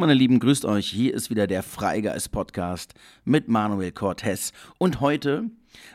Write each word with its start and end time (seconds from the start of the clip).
Meine 0.00 0.14
Lieben, 0.14 0.40
grüßt 0.40 0.64
euch. 0.64 0.88
Hier 0.88 1.12
ist 1.12 1.28
wieder 1.28 1.46
der 1.46 1.62
Freigeist 1.62 2.32
Podcast 2.32 2.94
mit 3.26 3.48
Manuel 3.48 3.92
Cortez. 3.92 4.54
Und 4.78 5.02
heute 5.02 5.50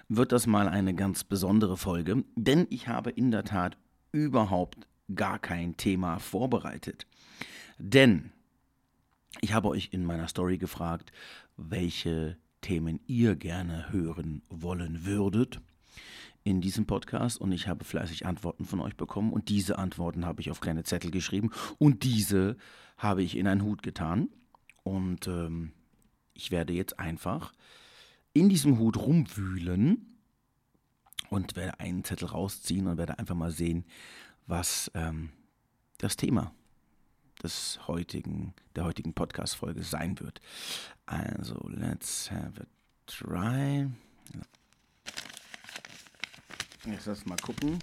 wird 0.09 0.31
das 0.31 0.45
mal 0.45 0.67
eine 0.67 0.93
ganz 0.93 1.23
besondere 1.23 1.75
Folge, 1.75 2.23
denn 2.35 2.67
ich 2.69 2.87
habe 2.87 3.09
in 3.09 3.31
der 3.31 3.43
Tat 3.45 3.77
überhaupt 4.11 4.87
gar 5.15 5.39
kein 5.39 5.75
Thema 5.75 6.19
vorbereitet. 6.19 7.07
Denn 7.79 8.29
ich 9.41 9.53
habe 9.53 9.69
euch 9.69 9.89
in 9.91 10.05
meiner 10.05 10.27
Story 10.27 10.59
gefragt, 10.59 11.11
welche 11.57 12.37
Themen 12.61 12.99
ihr 13.07 13.35
gerne 13.35 13.91
hören 13.91 14.43
wollen 14.49 15.03
würdet 15.07 15.61
in 16.45 16.61
diesem 16.61 16.85
Podcast 16.85 17.41
und 17.41 17.51
ich 17.51 17.67
habe 17.67 17.83
fleißig 17.83 18.25
Antworten 18.27 18.65
von 18.65 18.79
euch 18.79 18.95
bekommen 18.95 19.33
und 19.33 19.49
diese 19.49 19.79
Antworten 19.79 20.25
habe 20.25 20.41
ich 20.41 20.51
auf 20.51 20.61
kleine 20.61 20.83
Zettel 20.83 21.09
geschrieben 21.09 21.49
und 21.79 22.03
diese 22.03 22.55
habe 22.97 23.23
ich 23.23 23.35
in 23.35 23.47
einen 23.47 23.63
Hut 23.63 23.81
getan 23.81 24.29
und 24.83 25.27
ähm, 25.27 25.73
ich 26.35 26.51
werde 26.51 26.71
jetzt 26.71 26.99
einfach 26.99 27.51
in 28.33 28.47
diesem 28.47 28.77
Hut 28.77 28.95
rumwühlen 28.95 30.19
und 31.31 31.55
werde 31.55 31.79
einen 31.79 32.03
Zettel 32.03 32.27
rausziehen 32.27 32.85
und 32.85 32.99
werde 32.99 33.17
einfach 33.17 33.35
mal 33.35 33.51
sehen, 33.51 33.83
was 34.45 34.91
ähm, 34.93 35.31
das 35.97 36.15
Thema 36.15 36.53
des 37.41 37.79
heutigen, 37.87 38.53
der 38.75 38.85
heutigen 38.85 39.13
Podcast-Folge 39.13 39.81
sein 39.81 40.19
wird. 40.19 40.41
Also, 41.07 41.57
let's 41.69 42.29
have 42.29 42.61
a 42.61 42.65
try. 43.07 43.89
Jetzt 46.85 47.07
lass 47.07 47.25
mal 47.25 47.37
gucken, 47.37 47.79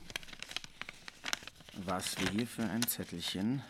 was 1.84 2.16
wir 2.20 2.30
hier 2.30 2.46
für 2.46 2.62
ein 2.62 2.86
Zettelchen 2.86 3.60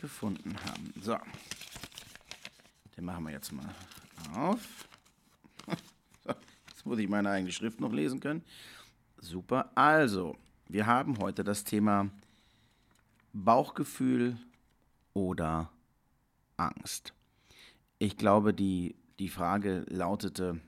gefunden 0.00 0.56
haben. 0.64 0.94
So, 1.02 1.18
den 2.96 3.04
machen 3.04 3.24
wir 3.24 3.32
jetzt 3.32 3.52
mal 3.52 3.74
auf. 4.34 4.88
Jetzt 6.68 6.86
muss 6.86 6.98
ich 6.98 7.10
meine 7.10 7.28
eigene 7.28 7.52
Schrift 7.52 7.78
noch 7.78 7.92
lesen 7.92 8.20
können. 8.20 8.42
Super. 9.18 9.70
Also, 9.74 10.38
wir 10.66 10.86
haben 10.86 11.18
heute 11.18 11.44
das 11.44 11.64
Thema 11.64 12.08
Bauchgefühl 13.34 14.38
oder 15.12 15.70
Angst. 16.56 17.12
Ich 17.98 18.16
glaube, 18.16 18.54
die, 18.54 18.94
die 19.18 19.28
Frage 19.28 19.84
lautete, 19.88 20.58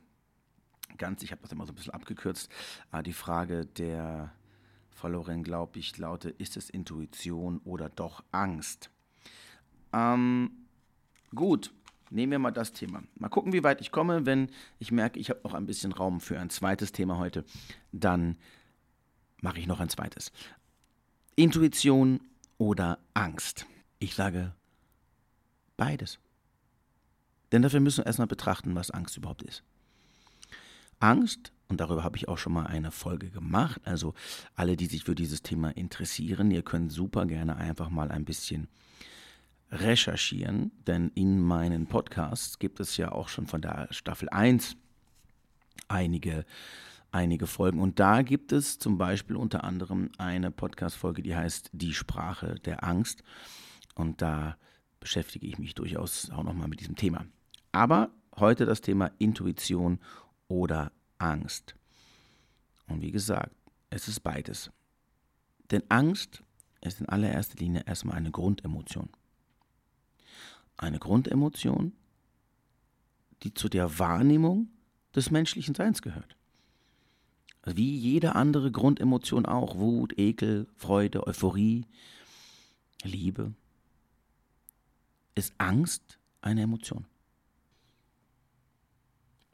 ganz, 0.98 1.22
ich 1.22 1.32
habe 1.32 1.42
das 1.42 1.52
immer 1.52 1.66
so 1.66 1.72
ein 1.72 1.76
bisschen 1.76 1.94
abgekürzt, 1.94 2.50
aber 2.90 3.02
die 3.02 3.12
Frage 3.12 3.66
der 3.66 4.32
Loren, 5.08 5.42
glaube 5.42 5.78
ich, 5.78 5.96
lautet, 5.98 6.40
ist 6.40 6.56
es 6.56 6.70
Intuition 6.70 7.60
oder 7.64 7.88
doch 7.88 8.24
Angst? 8.32 8.90
Ähm, 9.92 10.50
gut, 11.34 11.72
nehmen 12.10 12.32
wir 12.32 12.38
mal 12.38 12.50
das 12.50 12.72
Thema. 12.72 13.02
Mal 13.16 13.28
gucken, 13.28 13.52
wie 13.52 13.62
weit 13.62 13.80
ich 13.80 13.90
komme. 13.90 14.26
Wenn 14.26 14.50
ich 14.78 14.92
merke, 14.92 15.18
ich 15.18 15.30
habe 15.30 15.40
noch 15.44 15.54
ein 15.54 15.66
bisschen 15.66 15.92
Raum 15.92 16.20
für 16.20 16.38
ein 16.38 16.50
zweites 16.50 16.92
Thema 16.92 17.18
heute, 17.18 17.44
dann 17.92 18.38
mache 19.40 19.58
ich 19.58 19.66
noch 19.66 19.80
ein 19.80 19.88
zweites. 19.88 20.32
Intuition 21.36 22.20
oder 22.58 22.98
Angst? 23.14 23.66
Ich 23.98 24.14
sage 24.14 24.54
beides. 25.76 26.18
Denn 27.52 27.62
dafür 27.62 27.80
müssen 27.80 27.98
wir 27.98 28.06
erstmal 28.06 28.26
betrachten, 28.26 28.74
was 28.74 28.90
Angst 28.90 29.16
überhaupt 29.16 29.42
ist. 29.42 29.62
Angst, 31.00 31.52
und 31.68 31.80
darüber 31.80 32.04
habe 32.04 32.16
ich 32.16 32.28
auch 32.28 32.38
schon 32.38 32.52
mal 32.52 32.66
eine 32.66 32.90
Folge 32.90 33.30
gemacht, 33.30 33.80
also 33.84 34.14
alle, 34.54 34.76
die 34.76 34.86
sich 34.86 35.04
für 35.04 35.14
dieses 35.14 35.42
Thema 35.42 35.70
interessieren, 35.70 36.50
ihr 36.50 36.62
könnt 36.62 36.92
super 36.92 37.26
gerne 37.26 37.56
einfach 37.56 37.90
mal 37.90 38.10
ein 38.10 38.24
bisschen 38.24 38.68
recherchieren, 39.70 40.70
denn 40.86 41.10
in 41.14 41.40
meinen 41.40 41.86
Podcasts 41.86 42.58
gibt 42.58 42.80
es 42.80 42.96
ja 42.96 43.12
auch 43.12 43.28
schon 43.28 43.46
von 43.46 43.60
der 43.60 43.88
Staffel 43.90 44.28
1 44.28 44.76
einige, 45.88 46.44
einige 47.10 47.46
Folgen. 47.46 47.80
Und 47.80 47.98
da 47.98 48.22
gibt 48.22 48.52
es 48.52 48.78
zum 48.78 48.98
Beispiel 48.98 49.36
unter 49.36 49.64
anderem 49.64 50.10
eine 50.18 50.50
Podcast-Folge, 50.50 51.22
die 51.22 51.34
heißt 51.34 51.70
Die 51.72 51.94
Sprache 51.94 52.56
der 52.64 52.84
Angst. 52.84 53.22
Und 53.94 54.22
da 54.22 54.56
beschäftige 55.00 55.46
ich 55.46 55.58
mich 55.58 55.74
durchaus 55.74 56.30
auch 56.30 56.42
nochmal 56.44 56.68
mit 56.68 56.80
diesem 56.80 56.96
Thema. 56.96 57.26
Aber 57.72 58.10
heute 58.36 58.66
das 58.66 58.80
Thema 58.80 59.10
Intuition 59.18 59.98
oder 60.48 60.92
Angst. 61.18 61.74
Und 62.86 63.02
wie 63.02 63.10
gesagt, 63.10 63.54
es 63.90 64.08
ist 64.08 64.20
beides. 64.20 64.70
Denn 65.70 65.82
Angst 65.88 66.42
ist 66.80 67.00
in 67.00 67.08
allererster 67.08 67.56
Linie 67.58 67.84
erstmal 67.86 68.16
eine 68.16 68.30
Grundemotion. 68.30 69.08
Eine 70.76 70.98
Grundemotion, 70.98 71.92
die 73.42 73.54
zu 73.54 73.68
der 73.68 73.98
Wahrnehmung 73.98 74.68
des 75.14 75.30
menschlichen 75.30 75.74
Seins 75.74 76.02
gehört. 76.02 76.36
Also 77.62 77.76
wie 77.76 77.96
jede 77.96 78.34
andere 78.34 78.70
Grundemotion 78.70 79.46
auch. 79.46 79.76
Wut, 79.76 80.18
Ekel, 80.18 80.66
Freude, 80.76 81.26
Euphorie, 81.26 81.86
Liebe. 83.02 83.54
Ist 85.34 85.54
Angst 85.58 86.18
eine 86.42 86.62
Emotion 86.62 87.06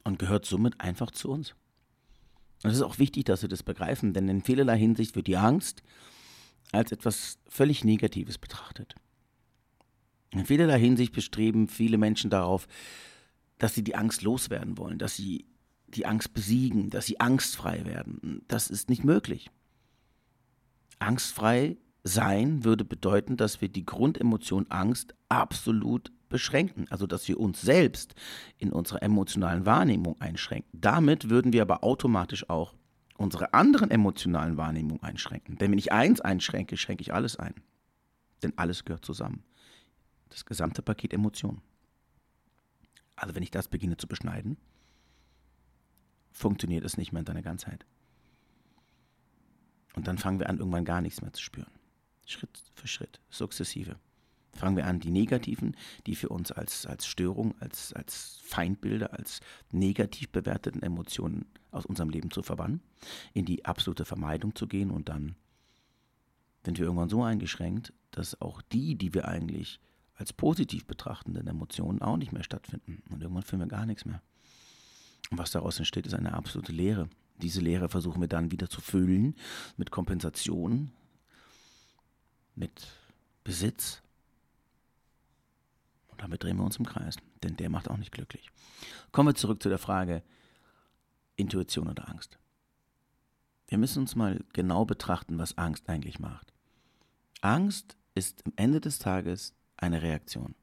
und 0.04 0.18
gehört 0.18 0.46
somit 0.46 0.80
einfach 0.80 1.10
zu 1.10 1.30
uns. 1.30 1.54
Es 2.62 2.74
ist 2.74 2.82
auch 2.82 2.98
wichtig, 2.98 3.24
dass 3.24 3.42
wir 3.42 3.48
das 3.48 3.62
begreifen, 3.62 4.12
denn 4.12 4.28
in 4.28 4.42
vielerlei 4.42 4.78
Hinsicht 4.78 5.16
wird 5.16 5.26
die 5.26 5.36
Angst 5.36 5.82
als 6.72 6.92
etwas 6.92 7.38
völlig 7.48 7.84
Negatives 7.84 8.38
betrachtet. 8.38 8.94
In 10.30 10.46
vielerlei 10.46 10.78
Hinsicht 10.78 11.12
bestreben 11.12 11.68
viele 11.68 11.98
Menschen 11.98 12.30
darauf, 12.30 12.68
dass 13.58 13.74
sie 13.74 13.82
die 13.82 13.96
Angst 13.96 14.22
loswerden 14.22 14.78
wollen, 14.78 14.98
dass 14.98 15.16
sie 15.16 15.46
die 15.88 16.06
Angst 16.06 16.32
besiegen, 16.34 16.90
dass 16.90 17.06
sie 17.06 17.18
angstfrei 17.18 17.84
werden. 17.84 18.42
Das 18.46 18.68
ist 18.68 18.88
nicht 18.88 19.04
möglich. 19.04 19.50
Angstfrei 21.00 21.76
sein 22.04 22.64
würde 22.64 22.84
bedeuten, 22.84 23.36
dass 23.36 23.60
wir 23.60 23.68
die 23.68 23.84
Grundemotion 23.84 24.70
Angst 24.70 25.14
absolut 25.28 26.12
beschränken, 26.30 26.86
also 26.88 27.06
dass 27.06 27.28
wir 27.28 27.38
uns 27.38 27.60
selbst 27.60 28.14
in 28.56 28.72
unserer 28.72 29.02
emotionalen 29.02 29.66
Wahrnehmung 29.66 30.18
einschränken. 30.20 30.70
Damit 30.72 31.28
würden 31.28 31.52
wir 31.52 31.60
aber 31.60 31.84
automatisch 31.84 32.48
auch 32.48 32.74
unsere 33.18 33.52
anderen 33.52 33.90
emotionalen 33.90 34.56
Wahrnehmungen 34.56 35.02
einschränken. 35.02 35.58
Denn 35.58 35.70
wenn 35.70 35.78
ich 35.78 35.92
eins 35.92 36.22
einschränke, 36.22 36.78
schränke 36.78 37.02
ich 37.02 37.12
alles 37.12 37.36
ein. 37.36 37.54
Denn 38.42 38.56
alles 38.56 38.86
gehört 38.86 39.04
zusammen. 39.04 39.44
Das 40.30 40.46
gesamte 40.46 40.80
Paket 40.80 41.12
Emotionen. 41.12 41.60
Also 43.16 43.34
wenn 43.34 43.42
ich 43.42 43.50
das 43.50 43.68
beginne 43.68 43.98
zu 43.98 44.06
beschneiden, 44.06 44.56
funktioniert 46.32 46.84
es 46.86 46.96
nicht 46.96 47.12
mehr 47.12 47.20
in 47.20 47.26
seiner 47.26 47.42
Ganzheit. 47.42 47.84
Und 49.94 50.06
dann 50.06 50.16
fangen 50.16 50.38
wir 50.38 50.48
an, 50.48 50.58
irgendwann 50.58 50.86
gar 50.86 51.02
nichts 51.02 51.20
mehr 51.20 51.32
zu 51.32 51.42
spüren. 51.42 51.70
Schritt 52.24 52.62
für 52.74 52.86
Schritt, 52.86 53.20
sukzessive. 53.28 53.96
Fangen 54.52 54.76
wir 54.76 54.86
an, 54.86 55.00
die 55.00 55.10
negativen, 55.10 55.76
die 56.06 56.16
für 56.16 56.28
uns 56.28 56.50
als, 56.52 56.86
als 56.86 57.06
Störung, 57.06 57.54
als, 57.60 57.92
als 57.92 58.40
Feindbilder, 58.42 59.12
als 59.12 59.40
negativ 59.70 60.30
bewerteten 60.30 60.82
Emotionen 60.82 61.46
aus 61.70 61.86
unserem 61.86 62.10
Leben 62.10 62.30
zu 62.30 62.42
verbannen, 62.42 62.80
in 63.32 63.44
die 63.44 63.64
absolute 63.64 64.04
Vermeidung 64.04 64.54
zu 64.54 64.66
gehen 64.66 64.90
und 64.90 65.08
dann 65.08 65.36
sind 66.64 66.78
wir 66.78 66.84
irgendwann 66.84 67.08
so 67.08 67.22
eingeschränkt, 67.22 67.92
dass 68.10 68.40
auch 68.40 68.60
die, 68.60 68.96
die 68.96 69.14
wir 69.14 69.28
eigentlich 69.28 69.80
als 70.14 70.32
positiv 70.32 70.84
betrachtenden 70.84 71.46
Emotionen 71.46 72.02
auch 72.02 72.18
nicht 72.18 72.32
mehr 72.32 72.42
stattfinden. 72.42 73.02
Und 73.10 73.22
irgendwann 73.22 73.42
fühlen 73.42 73.62
wir 73.62 73.68
gar 73.68 73.86
nichts 73.86 74.04
mehr. 74.04 74.20
Und 75.30 75.38
was 75.38 75.52
daraus 75.52 75.78
entsteht, 75.78 76.06
ist 76.06 76.14
eine 76.14 76.34
absolute 76.34 76.72
Leere. 76.72 77.08
Diese 77.40 77.60
Leere 77.60 77.88
versuchen 77.88 78.20
wir 78.20 78.28
dann 78.28 78.50
wieder 78.50 78.68
zu 78.68 78.82
füllen 78.82 79.34
mit 79.78 79.90
Kompensation, 79.90 80.92
mit 82.54 82.86
Besitz, 83.44 84.02
damit 86.20 86.42
drehen 86.42 86.56
wir 86.56 86.64
uns 86.64 86.76
im 86.76 86.86
Kreis, 86.86 87.16
denn 87.42 87.56
der 87.56 87.70
macht 87.70 87.88
auch 87.88 87.96
nicht 87.96 88.12
glücklich. 88.12 88.50
Kommen 89.12 89.28
wir 89.28 89.34
zurück 89.34 89.62
zu 89.62 89.68
der 89.68 89.78
Frage 89.78 90.22
Intuition 91.36 91.88
oder 91.88 92.08
Angst. 92.08 92.38
Wir 93.68 93.78
müssen 93.78 94.00
uns 94.00 94.16
mal 94.16 94.44
genau 94.52 94.84
betrachten, 94.84 95.38
was 95.38 95.56
Angst 95.56 95.88
eigentlich 95.88 96.18
macht. 96.18 96.52
Angst 97.40 97.96
ist 98.14 98.44
am 98.44 98.52
Ende 98.56 98.80
des 98.80 98.98
Tages 98.98 99.54
eine 99.76 100.02
Reaktion. 100.02 100.54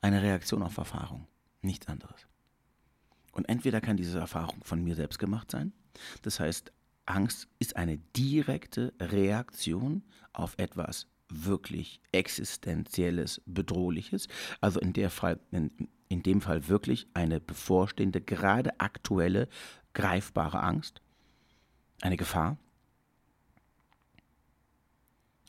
Eine 0.00 0.22
Reaktion 0.22 0.62
auf 0.62 0.76
Erfahrung, 0.76 1.26
nichts 1.62 1.88
anderes. 1.88 2.26
Und 3.32 3.48
entweder 3.48 3.80
kann 3.80 3.96
diese 3.96 4.18
Erfahrung 4.18 4.62
von 4.62 4.82
mir 4.82 4.94
selbst 4.94 5.18
gemacht 5.18 5.50
sein, 5.50 5.72
das 6.22 6.38
heißt, 6.38 6.72
Angst 7.06 7.48
ist 7.58 7.76
eine 7.76 7.98
direkte 8.16 8.92
Reaktion 9.00 10.02
auf 10.32 10.54
etwas 10.58 11.06
wirklich 11.28 12.00
existenzielles, 12.12 13.42
bedrohliches, 13.46 14.28
also 14.60 14.80
in, 14.80 14.92
der 14.92 15.10
Fall, 15.10 15.38
in, 15.50 15.70
in 16.08 16.22
dem 16.22 16.40
Fall 16.40 16.68
wirklich 16.68 17.06
eine 17.14 17.40
bevorstehende, 17.40 18.20
gerade 18.20 18.78
aktuelle, 18.80 19.48
greifbare 19.94 20.62
Angst, 20.62 21.02
eine 22.00 22.16
Gefahr. 22.16 22.56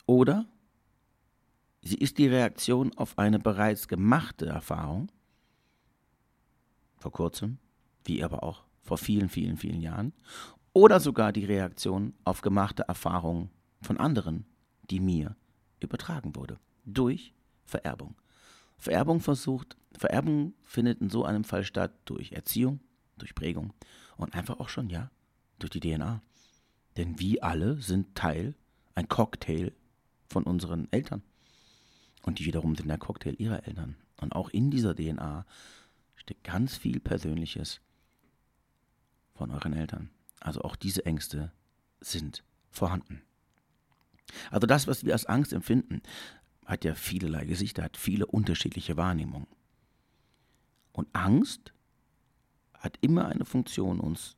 Oder 0.05 0.45
Sie 1.81 1.97
ist 1.97 2.17
die 2.17 2.27
Reaktion 2.27 2.95
auf 2.97 3.17
eine 3.17 3.39
bereits 3.39 3.87
gemachte 3.87 4.45
Erfahrung, 4.45 5.11
vor 6.97 7.11
kurzem, 7.11 7.57
wie 8.03 8.23
aber 8.23 8.43
auch 8.43 8.63
vor 8.81 8.97
vielen, 8.97 9.29
vielen, 9.29 9.55
vielen 9.55 9.81
Jahren, 9.81 10.13
oder 10.73 10.99
sogar 10.99 11.31
die 11.31 11.45
Reaktion 11.45 12.13
auf 12.25 12.41
gemachte 12.41 12.83
Erfahrungen 12.87 13.49
von 13.81 13.97
anderen, 13.97 14.45
die 14.89 14.99
mir 14.99 15.35
übertragen 15.83 16.35
wurde, 16.35 16.59
durch 16.85 17.33
Vererbung. 17.65 18.15
Vererbung 18.77 19.19
versucht, 19.19 19.77
Vererbung 19.97 20.53
findet 20.63 21.01
in 21.01 21.09
so 21.09 21.25
einem 21.25 21.43
Fall 21.43 21.63
statt 21.63 21.91
durch 22.05 22.31
Erziehung, 22.31 22.79
durch 23.17 23.35
Prägung 23.35 23.73
und 24.17 24.33
einfach 24.33 24.59
auch 24.59 24.69
schon, 24.69 24.89
ja, 24.89 25.11
durch 25.59 25.71
die 25.71 25.81
DNA. 25.81 26.21
Denn 26.97 27.19
wir 27.19 27.43
alle 27.43 27.81
sind 27.81 28.15
Teil, 28.15 28.55
ein 28.95 29.07
Cocktail 29.07 29.73
von 30.27 30.43
unseren 30.43 30.91
Eltern. 30.91 31.23
Und 32.21 32.39
die 32.39 32.45
wiederum 32.45 32.75
sind 32.75 32.87
der 32.87 32.97
Cocktail 32.97 33.35
ihrer 33.37 33.65
Eltern. 33.67 33.95
Und 34.17 34.33
auch 34.33 34.49
in 34.49 34.71
dieser 34.71 34.95
DNA 34.95 35.45
steckt 36.15 36.43
ganz 36.43 36.77
viel 36.77 36.99
Persönliches 36.99 37.81
von 39.33 39.51
euren 39.51 39.73
Eltern. 39.73 40.09
Also 40.39 40.61
auch 40.61 40.75
diese 40.75 41.05
Ängste 41.05 41.51
sind 42.01 42.43
vorhanden. 42.69 43.21
Also 44.51 44.67
das, 44.67 44.87
was 44.87 45.03
wir 45.03 45.13
als 45.13 45.25
Angst 45.25 45.53
empfinden, 45.53 46.01
hat 46.65 46.85
ja 46.85 46.93
vielerlei 46.93 47.45
Gesichter, 47.45 47.83
hat 47.83 47.97
viele 47.97 48.25
unterschiedliche 48.25 48.97
Wahrnehmungen. 48.97 49.47
Und 50.91 51.07
Angst 51.13 51.73
hat 52.73 52.97
immer 53.01 53.27
eine 53.27 53.45
Funktion, 53.45 53.99
uns 53.99 54.37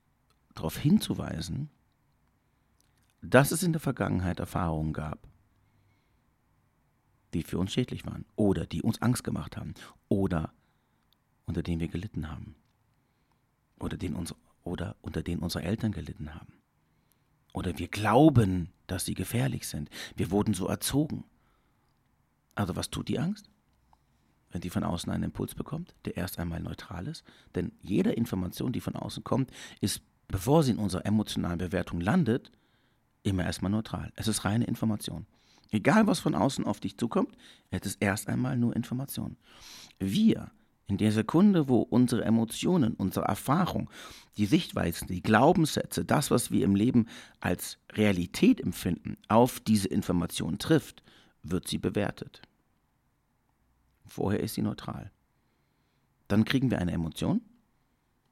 darauf 0.53 0.77
hinzuweisen, 0.77 1.69
dass 3.21 3.51
es 3.51 3.63
in 3.63 3.73
der 3.73 3.81
Vergangenheit 3.81 4.39
Erfahrungen 4.39 4.93
gab, 4.93 5.27
die 7.33 7.43
für 7.43 7.59
uns 7.59 7.71
schädlich 7.71 8.05
waren 8.05 8.25
oder 8.35 8.65
die 8.65 8.81
uns 8.81 9.01
Angst 9.01 9.23
gemacht 9.23 9.57
haben 9.57 9.73
oder 10.09 10.53
unter 11.45 11.63
denen 11.63 11.79
wir 11.79 11.87
gelitten 11.87 12.29
haben 12.29 12.55
oder, 13.79 13.97
den 13.97 14.15
uns, 14.15 14.35
oder 14.63 14.95
unter 15.01 15.23
denen 15.23 15.41
unsere 15.41 15.63
Eltern 15.63 15.91
gelitten 15.91 16.33
haben. 16.33 16.60
Oder 17.53 17.77
wir 17.77 17.87
glauben, 17.87 18.69
dass 18.87 19.05
sie 19.05 19.13
gefährlich 19.13 19.67
sind. 19.67 19.89
Wir 20.15 20.31
wurden 20.31 20.53
so 20.53 20.67
erzogen. 20.67 21.23
Also 22.55 22.75
was 22.75 22.89
tut 22.89 23.07
die 23.07 23.19
Angst? 23.19 23.49
Wenn 24.51 24.61
die 24.61 24.69
von 24.69 24.83
außen 24.83 25.11
einen 25.11 25.23
Impuls 25.23 25.55
bekommt, 25.55 25.95
der 26.05 26.17
erst 26.17 26.39
einmal 26.39 26.59
neutral 26.59 27.07
ist. 27.07 27.23
Denn 27.55 27.71
jede 27.81 28.11
Information, 28.11 28.73
die 28.73 28.81
von 28.81 28.95
außen 28.95 29.23
kommt, 29.23 29.51
ist, 29.79 30.01
bevor 30.27 30.63
sie 30.63 30.71
in 30.71 30.77
unserer 30.77 31.05
emotionalen 31.05 31.57
Bewertung 31.57 32.01
landet, 32.01 32.51
immer 33.23 33.45
erstmal 33.45 33.71
neutral. 33.71 34.11
Es 34.15 34.27
ist 34.27 34.43
reine 34.43 34.65
Information. 34.65 35.25
Egal, 35.71 36.05
was 36.05 36.19
von 36.19 36.35
außen 36.35 36.65
auf 36.65 36.81
dich 36.81 36.97
zukommt, 36.97 37.35
es 37.69 37.85
ist 37.85 38.01
erst 38.01 38.27
einmal 38.27 38.57
nur 38.57 38.75
Information. 38.75 39.37
Wir, 39.99 40.51
in 40.87 40.97
der 40.97 41.11
Sekunde, 41.11 41.69
wo 41.69 41.81
unsere 41.81 42.25
Emotionen, 42.25 42.93
unsere 42.93 43.25
Erfahrung, 43.25 43.89
die 44.37 44.45
Sichtweisen, 44.45 45.07
die 45.07 45.21
Glaubenssätze, 45.21 46.03
das, 46.03 46.31
was 46.31 46.51
wir 46.51 46.65
im 46.65 46.75
Leben 46.75 47.07
als 47.39 47.77
Realität 47.93 48.59
empfinden, 48.59 49.17
auf 49.27 49.59
diese 49.59 49.87
Information 49.87 50.57
trifft, 50.57 51.03
wird 51.43 51.67
sie 51.67 51.77
bewertet. 51.77 52.41
Vorher 54.05 54.41
ist 54.41 54.55
sie 54.55 54.61
neutral. 54.61 55.11
Dann 56.27 56.45
kriegen 56.45 56.71
wir 56.71 56.79
eine 56.79 56.91
Emotion. 56.91 57.41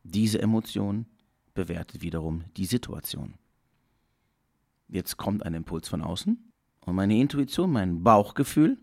Diese 0.04 0.42
Emotion 0.42 1.06
bewertet 1.54 2.02
wiederum 2.02 2.44
die 2.58 2.66
Situation. 2.66 3.36
Jetzt 4.88 5.18
kommt 5.18 5.46
ein 5.46 5.54
Impuls 5.54 5.88
von 5.88 6.02
außen 6.02 6.52
und 6.82 6.96
meine 6.96 7.18
Intuition, 7.20 7.72
mein 7.72 8.04
Bauchgefühl 8.04 8.78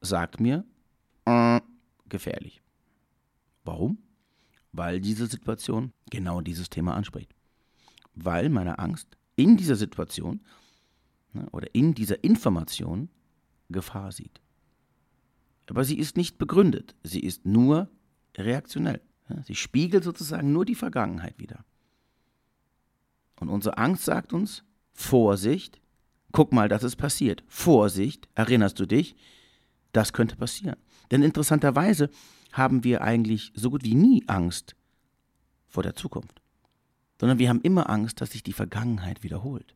sagt 0.00 0.40
mir, 0.40 0.64
äh, 1.24 1.60
gefährlich. 2.10 2.62
Warum? 3.64 3.98
Weil 4.72 5.00
diese 5.00 5.26
Situation 5.26 5.92
genau 6.10 6.40
dieses 6.40 6.70
Thema 6.70 6.94
anspricht. 6.94 7.34
Weil 8.14 8.48
meine 8.48 8.78
Angst 8.78 9.16
in 9.36 9.56
dieser 9.56 9.76
Situation 9.76 10.40
ne, 11.32 11.48
oder 11.52 11.74
in 11.74 11.94
dieser 11.94 12.22
Information 12.24 13.08
Gefahr 13.68 14.12
sieht. 14.12 14.40
Aber 15.68 15.84
sie 15.84 15.98
ist 15.98 16.16
nicht 16.16 16.38
begründet, 16.38 16.94
sie 17.02 17.20
ist 17.20 17.44
nur 17.44 17.90
reaktionell. 18.36 19.02
Sie 19.44 19.56
spiegelt 19.56 20.04
sozusagen 20.04 20.52
nur 20.52 20.64
die 20.64 20.76
Vergangenheit 20.76 21.38
wieder. 21.38 21.64
Und 23.40 23.48
unsere 23.48 23.76
Angst 23.76 24.04
sagt 24.04 24.32
uns, 24.32 24.62
Vorsicht, 24.92 25.80
guck 26.32 26.52
mal, 26.52 26.68
das 26.68 26.84
ist 26.84 26.96
passiert. 26.96 27.42
Vorsicht, 27.48 28.28
erinnerst 28.34 28.78
du 28.78 28.86
dich? 28.86 29.16
Das 29.92 30.12
könnte 30.12 30.36
passieren. 30.36 30.76
Denn 31.10 31.22
interessanterweise 31.22 32.10
haben 32.52 32.84
wir 32.84 33.02
eigentlich 33.02 33.52
so 33.54 33.70
gut 33.70 33.84
wie 33.84 33.94
nie 33.94 34.24
Angst 34.26 34.74
vor 35.68 35.82
der 35.82 35.94
Zukunft, 35.94 36.40
sondern 37.20 37.38
wir 37.38 37.48
haben 37.48 37.60
immer 37.60 37.90
Angst, 37.90 38.20
dass 38.20 38.30
sich 38.30 38.42
die 38.42 38.52
Vergangenheit 38.52 39.22
wiederholt. 39.22 39.74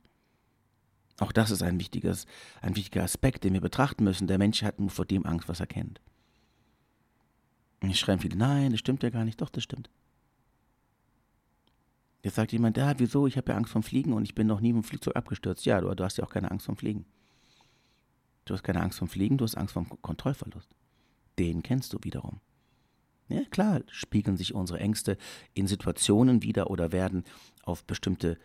Auch 1.18 1.32
das 1.32 1.50
ist 1.50 1.62
ein, 1.62 1.78
wichtiges, 1.78 2.26
ein 2.62 2.76
wichtiger 2.76 3.04
Aspekt, 3.04 3.44
den 3.44 3.52
wir 3.52 3.60
betrachten 3.60 4.04
müssen. 4.04 4.26
Der 4.26 4.38
Mensch 4.38 4.62
hat 4.62 4.80
nur 4.80 4.88
vor 4.88 5.04
dem 5.04 5.26
Angst, 5.26 5.48
was 5.48 5.60
er 5.60 5.66
kennt. 5.66 6.00
Und 7.82 7.90
ich 7.90 8.00
schreibe 8.00 8.22
viele, 8.22 8.36
nein, 8.36 8.70
das 8.70 8.80
stimmt 8.80 9.02
ja 9.02 9.10
gar 9.10 9.24
nicht. 9.24 9.40
Doch, 9.40 9.50
das 9.50 9.62
stimmt. 9.62 9.90
Jetzt 12.22 12.36
sagt 12.36 12.52
jemand, 12.52 12.76
ja, 12.76 12.98
wieso? 12.98 13.26
Ich 13.26 13.36
habe 13.36 13.52
ja 13.52 13.56
Angst 13.56 13.72
vom 13.72 13.82
Fliegen 13.82 14.12
und 14.12 14.24
ich 14.24 14.34
bin 14.34 14.46
noch 14.46 14.60
nie 14.60 14.70
im 14.70 14.82
Flugzeug 14.82 15.16
abgestürzt. 15.16 15.64
Ja, 15.64 15.80
du, 15.80 15.94
du 15.94 16.04
hast 16.04 16.18
ja 16.18 16.24
auch 16.24 16.30
keine 16.30 16.50
Angst 16.50 16.66
vom 16.66 16.76
Fliegen. 16.76 17.06
Du 18.44 18.54
hast 18.54 18.62
keine 18.62 18.82
Angst 18.82 18.98
vom 18.98 19.08
Fliegen, 19.08 19.38
du 19.38 19.44
hast 19.44 19.56
Angst 19.56 19.74
vom 19.74 19.88
Kontrollverlust. 20.02 20.74
Den 21.40 21.62
kennst 21.62 21.94
du 21.94 21.98
wiederum. 22.02 22.38
Ja, 23.28 23.42
klar, 23.46 23.80
spiegeln 23.86 24.36
sich 24.36 24.54
unsere 24.54 24.78
Ängste 24.78 25.16
in 25.54 25.66
Situationen 25.66 26.42
wieder 26.42 26.68
oder 26.68 26.92
werden 26.92 27.24
auf 27.62 27.82
bestimmte 27.86 28.38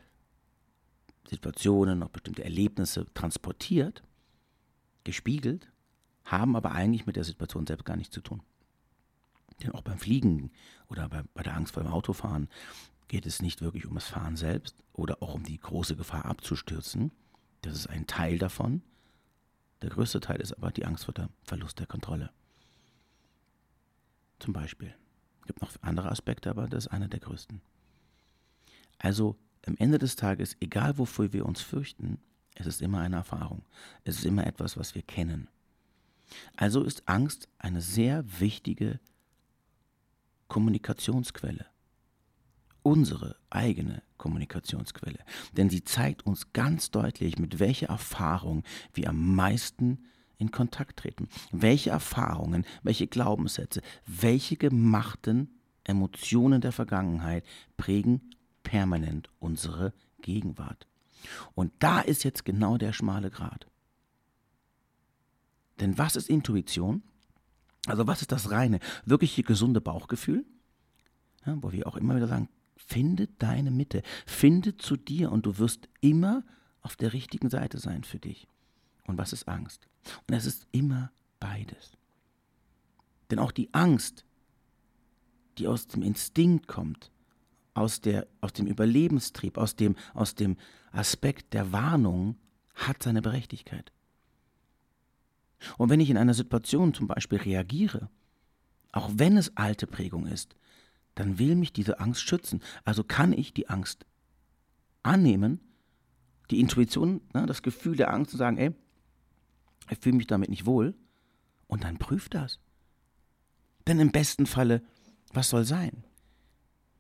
Situationen, 1.28 2.04
auf 2.04 2.12
bestimmte 2.12 2.46
Erlebnisse 2.46 3.06
transportiert, 3.14 4.02
gespiegelt, 5.04 5.68
haben 6.24 6.56
aber 6.56 6.72
eigentlich 6.72 7.06
mit 7.06 7.18
der 7.18 7.26
Situation 7.26 7.68
selbst 7.68 7.84
gar 7.84 7.98
nichts 7.98 8.14
zu 8.14 8.22
tun. 8.22 8.42
Denn 9.62 9.72
auch 9.74 9.82
beim 9.82 9.98
Fliegen 9.98 10.52
oder 10.88 11.10
bei, 11.10 11.24
bei 11.34 11.44
der 11.44 11.58
Angst 11.58 11.74
vor 11.74 11.84
dem 11.84 11.92
Autofahren 11.92 12.48
geht 13.10 13.26
es 13.26 13.42
nicht 13.42 13.62
wirklich 13.62 13.86
um 13.86 13.96
das 13.96 14.08
Fahren 14.08 14.38
selbst 14.38 14.82
oder 14.94 15.22
auch 15.22 15.34
um 15.34 15.44
die 15.44 15.60
große 15.60 15.98
Gefahr 15.98 16.24
abzustürzen. 16.24 17.12
Das 17.62 17.76
ist 17.76 17.88
ein 17.88 18.08
Teil 18.08 18.38
davon. 18.38 18.84
Der 19.82 19.90
größte 19.90 20.22
Teil 20.22 20.40
ist 20.40 20.54
aber 20.54 20.72
die 20.72 20.86
Angst 20.86 21.04
vor 21.04 21.14
dem 21.14 21.28
Verlust 21.44 21.80
der 21.80 21.88
Kontrolle. 21.88 22.32
Zum 24.40 24.54
Beispiel. 24.54 24.94
Es 25.42 25.48
gibt 25.48 25.62
noch 25.62 25.72
andere 25.82 26.12
Aspekte, 26.12 26.50
aber 26.50 26.68
das 26.68 26.86
ist 26.86 26.92
einer 26.92 27.08
der 27.08 27.20
größten. 27.20 27.62
Also 28.98 29.38
am 29.66 29.76
Ende 29.78 29.98
des 29.98 30.16
Tages, 30.16 30.56
egal 30.60 30.98
wofür 30.98 31.34
wir 31.34 31.46
uns 31.46 31.62
fürchten, 31.62 32.20
es 32.56 32.68
ist 32.68 32.82
immer 32.82 33.00
eine 33.00 33.18
Erfahrung. 33.18 33.64
Es 34.04 34.18
ist 34.18 34.26
immer 34.26 34.48
etwas, 34.48 34.78
was 34.78 34.96
wir 34.96 35.02
kennen. 35.02 35.50
Also 36.56 36.84
ist 36.84 37.08
Angst 37.08 37.48
eine 37.60 37.82
sehr 37.82 38.24
wichtige 38.40 39.00
Kommunikationsquelle 40.48 41.66
unsere 42.86 43.36
eigene 43.50 44.04
Kommunikationsquelle. 44.18 45.18
Denn 45.58 45.72
sie 45.72 45.84
zeigt 45.84 46.24
uns 46.28 46.54
ganz 46.54 46.92
deutlich, 46.92 47.40
mit 47.40 47.60
welcher 47.60 47.88
Erfahrung 47.88 48.64
wir 48.94 49.10
am 49.10 49.34
meisten 49.34 50.06
in 50.38 50.52
Kontakt 50.52 51.00
treten. 51.00 51.28
Welche 51.52 51.90
Erfahrungen, 51.90 52.66
welche 52.84 53.08
Glaubenssätze, 53.08 53.82
welche 54.06 54.58
gemachten 54.58 55.50
Emotionen 55.84 56.62
der 56.62 56.72
Vergangenheit 56.72 57.46
prägen 57.78 58.32
permanent 58.64 59.30
unsere 59.40 59.94
Gegenwart. 60.22 60.88
Und 61.54 61.72
da 61.80 62.02
ist 62.02 62.24
jetzt 62.24 62.46
genau 62.46 62.78
der 62.78 62.94
schmale 62.94 63.30
Grat. 63.30 63.68
Denn 65.80 65.98
was 65.98 66.16
ist 66.16 66.30
Intuition? 66.30 67.04
Also 67.86 68.08
was 68.08 68.22
ist 68.22 68.32
das 68.32 68.50
reine, 68.50 68.80
wirkliche 69.06 69.44
gesunde 69.44 69.82
Bauchgefühl? 69.82 70.46
Ja, 71.46 71.58
wo 71.62 71.72
wir 71.72 71.86
auch 71.86 71.96
immer 71.96 72.16
wieder 72.16 72.28
sagen, 72.28 72.50
Finde 72.78 73.28
deine 73.40 73.72
Mitte, 73.72 74.04
finde 74.26 74.76
zu 74.76 74.98
dir 74.98 75.32
und 75.32 75.46
du 75.46 75.58
wirst 75.58 75.88
immer 76.02 76.44
auf 76.82 76.96
der 76.96 77.14
richtigen 77.14 77.50
Seite 77.50 77.80
sein 77.80 78.04
für 78.04 78.20
dich. 78.20 78.48
Und 79.06 79.18
was 79.18 79.34
ist 79.34 79.48
Angst? 79.48 79.88
Und 80.28 80.34
es 80.34 80.46
ist 80.46 80.68
immer 80.72 81.12
beides. 81.40 81.98
Denn 83.30 83.40
auch 83.40 83.52
die 83.52 83.74
Angst, 83.74 84.26
die 85.58 85.68
aus 85.68 85.88
dem 85.88 86.02
Instinkt 86.02 86.68
kommt, 86.68 87.12
aus, 87.74 88.02
der, 88.02 88.28
aus 88.42 88.54
dem 88.54 88.68
Überlebenstrieb, 88.68 89.58
aus 89.58 89.76
dem, 89.76 89.96
aus 90.14 90.36
dem 90.36 90.58
Aspekt 90.92 91.54
der 91.54 91.72
Warnung, 91.72 92.38
hat 92.74 93.04
seine 93.04 93.22
Berechtigkeit. 93.22 93.92
Und 95.78 95.90
wenn 95.90 96.00
ich 96.00 96.10
in 96.10 96.18
einer 96.18 96.34
Situation 96.34 96.94
zum 96.94 97.08
Beispiel 97.08 97.40
reagiere, 97.40 98.10
auch 98.92 99.12
wenn 99.16 99.38
es 99.38 99.56
alte 99.58 99.88
Prägung 99.88 100.26
ist, 100.28 100.56
dann 101.16 101.40
will 101.40 101.56
mich 101.56 101.74
diese 101.74 102.00
Angst 102.00 102.22
schützen. 102.22 102.62
Also 102.84 103.04
kann 103.04 103.34
ich 103.34 103.54
die 103.54 103.70
Angst 103.70 104.06
annehmen, 105.04 105.60
die 106.52 106.60
Intuition, 106.60 107.22
ne, 107.34 107.46
das 107.46 107.62
Gefühl 107.62 107.96
der 107.96 108.14
Angst 108.14 108.34
und 108.34 108.40
sagen, 108.40 108.58
ey, 108.58 108.74
Ich 109.90 110.00
fühle 110.00 110.18
mich 110.18 110.28
damit 110.28 110.50
nicht 110.50 110.66
wohl. 110.66 110.96
Und 111.68 111.84
dann 111.84 111.98
prüf 111.98 112.30
das. 112.30 112.60
Denn 113.88 114.00
im 114.00 114.12
besten 114.12 114.46
Falle, 114.46 114.84
was 115.34 115.50
soll 115.50 115.66
sein? 115.66 116.04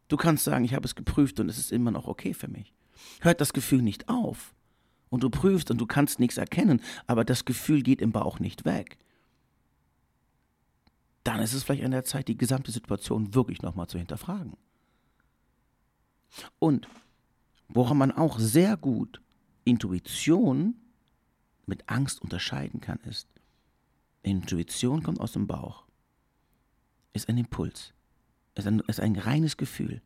Du 0.08 0.18
kannst 0.18 0.44
sagen, 0.44 0.66
ich 0.66 0.74
habe 0.74 0.86
es 0.86 0.96
geprüft 0.96 1.40
und 1.40 1.50
es 1.50 1.58
ist 1.58 1.72
immer 1.72 1.92
noch 1.92 2.08
okay 2.08 2.34
für 2.34 2.48
mich. 2.48 2.74
Hört 3.22 3.42
das 3.42 3.54
Gefühl 3.54 3.82
nicht 3.82 4.08
auf. 4.10 4.54
Und 5.10 5.24
du 5.24 5.30
prüfst 5.30 5.72
und 5.72 5.80
du 5.80 5.86
kannst 5.86 6.20
nichts 6.20 6.38
erkennen, 6.38 6.82
aber 7.08 7.24
das 7.24 7.46
Gefühl 7.46 7.82
geht 7.84 8.02
im 8.02 8.12
Bauch 8.12 8.40
nicht 8.40 8.66
weg. 8.66 8.98
Dann 11.24 11.40
ist 11.40 11.54
es 11.54 11.64
vielleicht 11.64 11.84
an 11.84 11.92
der 11.92 12.04
Zeit, 12.04 12.28
die 12.28 12.38
gesamte 12.38 12.72
Situation 12.72 13.34
wirklich 13.34 13.62
nochmal 13.62 13.88
zu 13.88 13.98
hinterfragen. 13.98 14.54
Und 16.60 16.88
woran 17.68 17.98
man 17.98 18.12
auch 18.12 18.40
sehr 18.40 18.78
gut 18.78 19.22
Intuition 19.64 20.76
mit 21.68 21.90
Angst 21.90 22.22
unterscheiden 22.22 22.82
kann, 22.82 23.00
ist, 23.00 23.28
Intuition 24.24 25.04
kommt 25.04 25.20
aus 25.20 25.34
dem 25.34 25.48
Bauch, 25.48 25.86
ist 27.14 27.30
ein 27.30 27.38
Impuls, 27.38 27.94
ist 28.56 28.68
ein, 28.68 28.80
ist 28.82 29.00
ein 29.00 29.16
reines 29.16 29.58
Gefühl. 29.58 30.02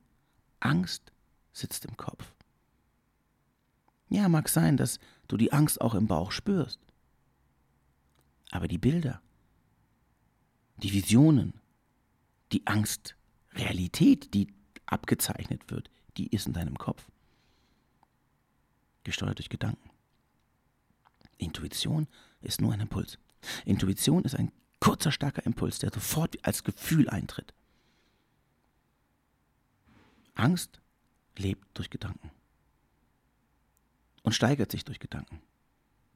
Angst 0.59 1.11
sitzt 1.53 1.85
im 1.85 1.95
Kopf. 1.97 2.33
Ja, 4.09 4.27
mag 4.27 4.49
sein, 4.49 4.75
dass 4.75 4.99
du 5.27 5.37
die 5.37 5.53
Angst 5.53 5.79
auch 5.81 5.95
im 5.95 6.07
Bauch 6.07 6.31
spürst. 6.31 6.79
Aber 8.51 8.67
die 8.67 8.79
Bilder, 8.79 9.21
die 10.77 10.91
Visionen, 10.91 11.53
die 12.51 12.65
Angst, 12.65 13.15
Realität, 13.53 14.33
die 14.33 14.47
abgezeichnet 14.85 15.69
wird, 15.69 15.89
die 16.17 16.27
ist 16.27 16.47
in 16.47 16.53
deinem 16.53 16.77
Kopf. 16.77 17.09
Gesteuert 19.03 19.37
durch 19.37 19.49
Gedanken. 19.49 19.88
Intuition 21.39 22.07
ist 22.41 22.61
nur 22.61 22.73
ein 22.73 22.81
Impuls. 22.81 23.17
Intuition 23.65 24.23
ist 24.23 24.35
ein 24.35 24.51
kurzer, 24.79 25.11
starker 25.11 25.45
Impuls, 25.45 25.79
der 25.79 25.91
sofort 25.91 26.35
als 26.45 26.63
Gefühl 26.63 27.09
eintritt. 27.09 27.53
Angst 30.35 30.79
lebt 31.37 31.65
durch 31.73 31.89
Gedanken 31.89 32.31
und 34.23 34.33
steigert 34.33 34.71
sich 34.71 34.85
durch 34.85 34.99
Gedanken 34.99 35.41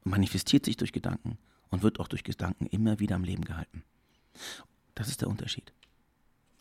und 0.04 0.10
manifestiert 0.10 0.64
sich 0.64 0.76
durch 0.76 0.92
Gedanken 0.92 1.38
und 1.70 1.82
wird 1.82 2.00
auch 2.00 2.08
durch 2.08 2.24
Gedanken 2.24 2.66
immer 2.66 3.00
wieder 3.00 3.16
am 3.16 3.24
Leben 3.24 3.44
gehalten. 3.44 3.82
Das 4.94 5.08
ist 5.08 5.20
der 5.20 5.28
Unterschied. 5.28 5.72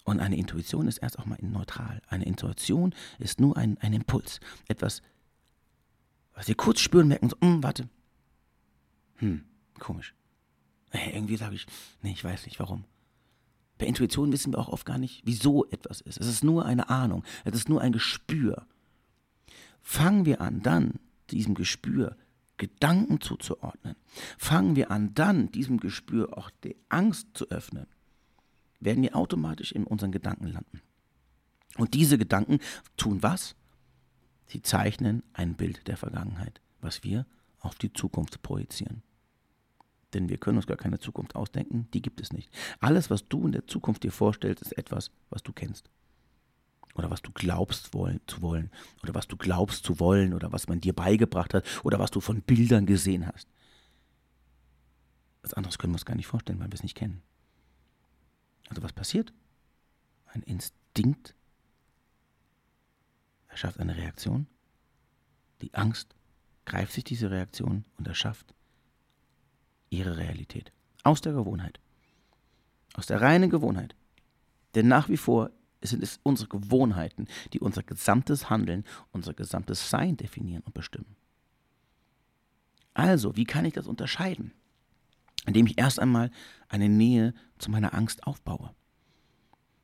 Und 0.03 0.20
eine 0.20 0.36
Intuition 0.36 0.88
ist 0.88 0.98
erst 0.98 1.17
auch 1.20 1.25
mal 1.25 1.38
neutral. 1.41 2.01
Eine 2.08 2.25
Intuition 2.25 2.93
ist 3.20 3.39
nur 3.39 3.55
ein, 3.55 3.77
ein 3.77 3.93
Impuls. 3.93 4.41
Etwas, 4.67 5.01
was 6.34 6.48
wir 6.48 6.55
kurz 6.55 6.82
spüren, 6.82 7.08
merken 7.08 7.29
so, 7.29 7.38
hm, 7.41 7.63
warte. 7.63 7.88
Hm, 9.17 9.43
komisch. 9.79 10.13
Hey, 10.91 11.13
irgendwie 11.15 11.38
sage 11.38 11.55
ich, 11.55 11.65
nee, 12.01 12.12
ich 12.12 12.24
weiß 12.24 12.46
nicht 12.46 12.60
warum. 12.60 12.86
Bei 13.77 13.86
Intuition 13.86 14.32
wissen 14.32 14.53
wir 14.53 14.60
auch 14.60 14.70
oft 14.70 14.86
gar 14.86 14.98
nicht, 14.98 15.22
wieso 15.25 15.65
etwas 15.70 16.01
ist. 16.01 16.20
Es 16.20 16.27
ist 16.27 16.43
nur 16.43 16.65
eine 16.65 16.89
Ahnung, 16.89 17.24
es 17.43 17.55
ist 17.55 17.70
nur 17.70 17.82
ein 17.82 17.91
Gespür. 17.91 18.67
Fangen 19.82 20.25
wir 20.25 20.39
an, 20.39 20.62
dann 20.62 21.00
diesem 21.29 21.55
Gespür 21.55 22.15
Gedanken 22.58 23.20
zuzuordnen, 23.20 23.96
fangen 24.38 24.75
wir 24.75 24.91
an, 24.91 25.13
dann 25.15 25.51
diesem 25.51 25.79
Gespür 25.79 26.38
auch 26.38 26.50
die 26.63 26.77
Angst 26.88 27.27
zu 27.34 27.50
öffnen, 27.50 27.88
werden 28.79 29.03
wir 29.03 29.15
automatisch 29.15 29.72
in 29.72 29.86
unseren 29.86 30.12
Gedanken 30.12 30.48
landen. 30.48 30.82
Und 31.77 31.96
diese 31.96 32.17
Gedanken 32.17 32.60
tun 32.96 33.24
was? 33.24 33.55
Sie 34.46 34.62
zeichnen 34.62 35.24
ein 35.34 35.55
Bild 35.55 35.88
der 35.88 35.98
Vergangenheit, 35.98 36.62
was 36.79 37.03
wir 37.03 37.25
auf 37.63 37.75
die 37.75 37.91
Zukunft 37.91 38.41
projizieren. 38.43 39.01
Denn 40.13 40.29
wir 40.29 40.38
können 40.38 40.58
uns 40.58 40.67
gar 40.67 40.77
keine 40.77 41.00
Zukunft 41.00 41.36
ausdenken, 41.36 41.88
die 41.93 42.01
gibt 42.01 42.22
es 42.22 42.32
nicht. 42.32 42.53
Alles, 42.79 43.10
was 43.10 43.27
du 43.27 43.48
in 43.48 43.51
der 43.51 43.65
Zukunft 43.65 44.03
dir 44.03 44.12
vorstellst, 44.12 44.62
ist 44.62 44.77
etwas, 44.77 45.10
was 45.32 45.41
du 45.41 45.51
kennst 45.53 45.89
oder 46.93 47.10
was 47.10 47.24
du 47.24 47.32
glaubst 47.32 47.96
wollen, 47.96 48.22
zu 48.27 48.43
wollen 48.43 48.70
oder 49.01 49.15
was 49.15 49.27
du 49.27 49.36
glaubst 49.38 49.84
zu 49.84 50.00
wollen 50.00 50.34
oder 50.34 50.51
was 50.51 50.67
man 50.67 50.82
dir 50.82 50.93
beigebracht 50.93 51.55
hat 51.55 51.65
oder 51.84 51.98
was 51.98 52.12
du 52.12 52.20
von 52.20 52.41
Bildern 52.41 52.86
gesehen 52.86 53.25
hast. 53.25 53.48
Was 55.41 55.53
anderes 55.53 55.79
können 55.79 55.93
wir 55.93 55.96
uns 55.96 56.05
gar 56.05 56.15
nicht 56.15 56.27
vorstellen, 56.27 56.60
weil 56.60 56.70
wir 56.70 56.75
es 56.75 56.84
nicht 56.84 56.96
kennen. 56.96 57.24
Also 58.70 58.84
was 58.84 58.93
passiert? 58.93 59.34
Ein 60.27 60.43
Instinkt 60.43 61.34
erschafft 63.48 63.79
eine 63.79 63.96
Reaktion. 63.96 64.48
Die 65.62 65.74
Angst 65.74 66.15
greift 66.65 66.93
sich 66.93 67.03
diese 67.03 67.32
Reaktion 67.32 67.86
und 67.98 68.08
erschafft 68.08 68.53
ihre 69.89 70.17
Realität. 70.17 70.72
Aus 71.03 71.22
der 71.22 71.34
Gewohnheit. 71.34 71.79
Aus 72.93 73.08
der 73.08 73.22
reinen 73.22 73.50
Gewohnheit. 73.50 73.96
Denn 74.75 74.88
nach 74.88 75.10
wie 75.10 75.17
vor 75.17 75.51
sind 75.82 76.01
es 76.01 76.20
unsere 76.24 76.50
Gewohnheiten, 76.50 77.27
die 77.51 77.60
unser 77.60 77.84
gesamtes 77.84 78.50
Handeln, 78.50 78.86
unser 79.12 79.34
gesamtes 79.34 79.89
Sein 79.89 80.17
definieren 80.17 80.63
und 80.63 80.74
bestimmen. 80.74 81.15
Also, 82.93 83.36
wie 83.36 83.46
kann 83.46 83.65
ich 83.65 83.74
das 83.74 83.88
unterscheiden? 83.88 84.53
Indem 85.46 85.65
ich 85.65 85.77
erst 85.77 86.00
einmal 86.00 86.32
eine 86.70 86.89
Nähe 86.89 87.34
zu 87.58 87.70
meiner 87.70 87.93
Angst 87.93 88.25
aufbaue. 88.25 88.74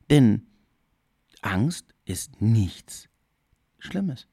Denn 0.10 0.48
Angst 1.42 1.94
ist 2.06 2.42
nichts 2.42 3.10
Schlimmes. 3.80 4.28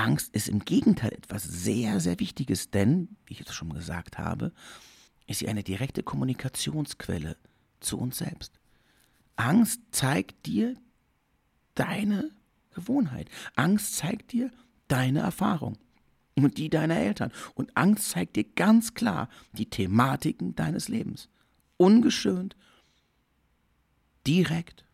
Angst 0.00 0.34
ist 0.34 0.48
im 0.48 0.60
Gegenteil 0.60 1.12
etwas 1.12 1.44
sehr, 1.44 2.00
sehr 2.00 2.18
Wichtiges, 2.20 2.70
denn, 2.70 3.16
wie 3.26 3.34
ich 3.34 3.42
es 3.42 3.54
schon 3.54 3.74
gesagt 3.74 4.16
habe, 4.16 4.52
ist 5.26 5.40
sie 5.40 5.48
eine 5.48 5.62
direkte 5.62 6.02
Kommunikationsquelle 6.02 7.36
zu 7.80 7.98
uns 7.98 8.18
selbst. 8.18 8.58
Angst 9.36 9.82
zeigt 9.92 10.46
dir 10.46 10.74
deine 11.74 12.30
Gewohnheit. 12.74 13.28
Angst 13.56 13.96
zeigt 13.96 14.32
dir 14.32 14.50
deine 14.88 15.20
Erfahrung 15.20 15.76
und 16.34 16.56
die 16.56 16.70
deiner 16.70 16.96
Eltern. 16.96 17.30
Und 17.54 17.76
Angst 17.76 18.10
zeigt 18.10 18.36
dir 18.36 18.44
ganz 18.44 18.94
klar 18.94 19.28
die 19.52 19.68
Thematiken 19.68 20.54
deines 20.56 20.88
Lebens. 20.88 21.28
Ungeschönt, 21.76 22.56
direkt, 24.26 24.84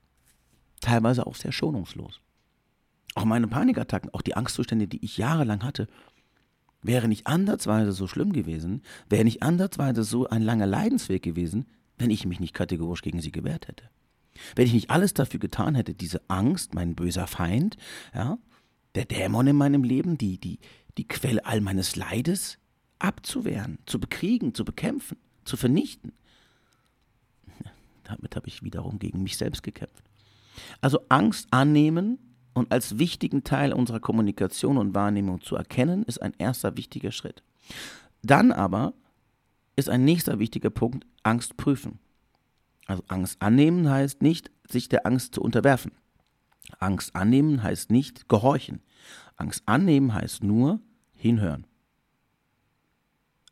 teilweise 0.80 1.26
auch 1.28 1.36
sehr 1.36 1.52
schonungslos. 1.52 2.20
Auch 3.16 3.24
meine 3.24 3.48
Panikattacken, 3.48 4.12
auch 4.12 4.20
die 4.20 4.36
Angstzustände, 4.36 4.86
die 4.86 5.02
ich 5.02 5.16
jahrelang 5.16 5.62
hatte, 5.64 5.88
wäre 6.82 7.08
nicht 7.08 7.26
andersweise 7.26 7.92
so 7.92 8.06
schlimm 8.06 8.34
gewesen, 8.34 8.82
wäre 9.08 9.24
nicht 9.24 9.42
andersweise 9.42 10.04
so 10.04 10.28
ein 10.28 10.42
langer 10.42 10.66
Leidensweg 10.66 11.22
gewesen, 11.22 11.64
wenn 11.96 12.10
ich 12.10 12.26
mich 12.26 12.40
nicht 12.40 12.52
kategorisch 12.52 13.00
gegen 13.00 13.22
sie 13.22 13.32
gewehrt 13.32 13.68
hätte. 13.68 13.88
Wenn 14.54 14.66
ich 14.66 14.74
nicht 14.74 14.90
alles 14.90 15.14
dafür 15.14 15.40
getan 15.40 15.74
hätte, 15.74 15.94
diese 15.94 16.20
Angst, 16.28 16.74
mein 16.74 16.94
böser 16.94 17.26
Feind, 17.26 17.78
ja, 18.14 18.36
der 18.94 19.06
Dämon 19.06 19.46
in 19.46 19.56
meinem 19.56 19.82
Leben, 19.82 20.18
die, 20.18 20.38
die, 20.38 20.58
die 20.98 21.08
Quelle 21.08 21.46
all 21.46 21.62
meines 21.62 21.96
Leides 21.96 22.58
abzuwehren, 22.98 23.78
zu 23.86 23.98
bekriegen, 23.98 24.52
zu 24.52 24.66
bekämpfen, 24.66 25.16
zu 25.46 25.56
vernichten. 25.56 26.12
Damit 28.04 28.36
habe 28.36 28.48
ich 28.48 28.62
wiederum 28.62 28.98
gegen 28.98 29.22
mich 29.22 29.38
selbst 29.38 29.62
gekämpft. 29.62 30.04
Also 30.82 31.00
Angst 31.08 31.48
annehmen 31.50 32.18
und 32.56 32.72
als 32.72 32.98
wichtigen 32.98 33.44
Teil 33.44 33.74
unserer 33.74 34.00
Kommunikation 34.00 34.78
und 34.78 34.94
Wahrnehmung 34.94 35.42
zu 35.42 35.56
erkennen, 35.56 36.04
ist 36.04 36.22
ein 36.22 36.32
erster 36.38 36.78
wichtiger 36.78 37.12
Schritt. 37.12 37.42
Dann 38.22 38.50
aber 38.50 38.94
ist 39.76 39.90
ein 39.90 40.06
nächster 40.06 40.38
wichtiger 40.38 40.70
Punkt 40.70 41.06
Angst 41.22 41.58
prüfen. 41.58 41.98
Also 42.86 43.02
Angst 43.08 43.42
annehmen 43.42 43.90
heißt 43.90 44.22
nicht, 44.22 44.50
sich 44.66 44.88
der 44.88 45.04
Angst 45.06 45.34
zu 45.34 45.42
unterwerfen. 45.42 45.92
Angst 46.78 47.14
annehmen 47.14 47.62
heißt 47.62 47.90
nicht 47.90 48.26
gehorchen. 48.26 48.80
Angst 49.36 49.62
annehmen 49.66 50.14
heißt 50.14 50.42
nur 50.42 50.80
hinhören. 51.12 51.66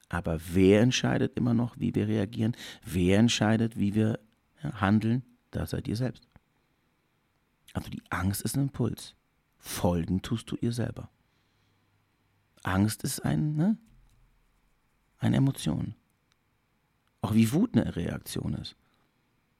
Aber 0.09 0.41
wer 0.55 0.81
entscheidet 0.81 1.37
immer 1.37 1.53
noch, 1.53 1.79
wie 1.79 1.95
wir 1.95 2.09
reagieren? 2.09 2.57
Wer 2.83 3.19
entscheidet, 3.19 3.79
wie 3.79 3.95
wir 3.95 4.19
handeln? 4.63 5.25
Da 5.51 5.67
seid 5.67 5.89
ihr 5.89 5.97
selbst. 5.97 6.27
Also 7.75 7.91
die 7.91 8.03
Angst 8.09 8.41
ist 8.41 8.57
ein 8.57 8.63
Impuls. 8.63 9.15
Folgen 9.59 10.23
tust 10.23 10.51
du 10.51 10.57
ihr 10.57 10.73
selber. 10.73 11.11
Angst 12.63 13.05
ist 13.05 13.21
ein, 13.21 13.57
ne? 13.57 13.77
eine 15.19 15.37
Emotion. 15.37 15.95
Auch 17.21 17.35
wie 17.35 17.53
Wut 17.53 17.77
eine 17.77 17.97
Reaktion 17.97 18.55
ist. 18.55 18.77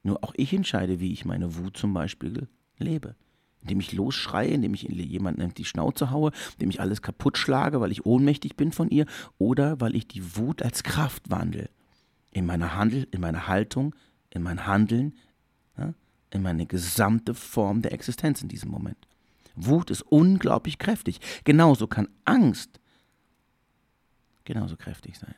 Nur 0.03 0.23
auch 0.23 0.33
ich 0.37 0.53
entscheide, 0.53 0.99
wie 0.99 1.11
ich 1.11 1.25
meine 1.25 1.55
Wut 1.55 1.77
zum 1.77 1.93
Beispiel 1.93 2.47
lebe. 2.77 3.15
Indem 3.61 3.79
ich 3.79 3.93
losschreie, 3.93 4.49
indem 4.49 4.75
ich 4.75 4.83
jemanden 4.83 5.53
die 5.55 5.65
Schnauze 5.65 6.11
haue, 6.11 6.31
indem 6.53 6.69
ich 6.69 6.79
alles 6.79 7.01
kaputt 7.01 7.37
schlage, 7.37 7.81
weil 7.81 7.91
ich 7.91 8.05
ohnmächtig 8.05 8.55
bin 8.55 8.71
von 8.71 8.89
ihr, 8.89 9.07
oder 9.39 9.81
weil 9.81 9.95
ich 9.95 10.07
die 10.07 10.37
Wut 10.37 10.61
als 10.61 10.83
Kraft 10.83 11.31
wandle. 11.31 11.69
In 12.31 12.45
meiner 12.45 12.75
Handel, 12.75 13.07
in 13.11 13.21
meiner 13.21 13.47
Haltung, 13.47 13.95
in 14.29 14.43
mein 14.43 14.67
Handeln, 14.67 15.15
ja, 15.77 15.95
in 16.31 16.41
meine 16.41 16.65
gesamte 16.65 17.33
Form 17.33 17.81
der 17.81 17.93
Existenz 17.93 18.41
in 18.41 18.49
diesem 18.49 18.69
Moment. 18.69 19.07
Wut 19.55 19.89
ist 19.89 20.01
unglaublich 20.01 20.77
kräftig. 20.77 21.19
Genauso 21.43 21.87
kann 21.87 22.09
Angst 22.25 22.79
genauso 24.45 24.77
kräftig 24.77 25.17
sein. 25.17 25.35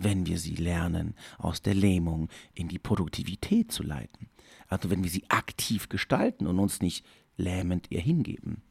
wenn 0.00 0.26
wir 0.26 0.38
sie 0.38 0.54
lernen, 0.54 1.14
aus 1.38 1.60
der 1.60 1.74
Lähmung 1.74 2.28
in 2.54 2.68
die 2.68 2.78
Produktivität 2.78 3.72
zu 3.72 3.82
leiten. 3.82 4.28
Also 4.68 4.90
wenn 4.90 5.02
wir 5.02 5.10
sie 5.10 5.28
aktiv 5.28 5.88
gestalten 5.88 6.46
und 6.46 6.60
uns 6.60 6.80
nicht 6.80 7.04
lähmend 7.36 7.90
ihr 7.90 8.00
hingeben. 8.00 8.62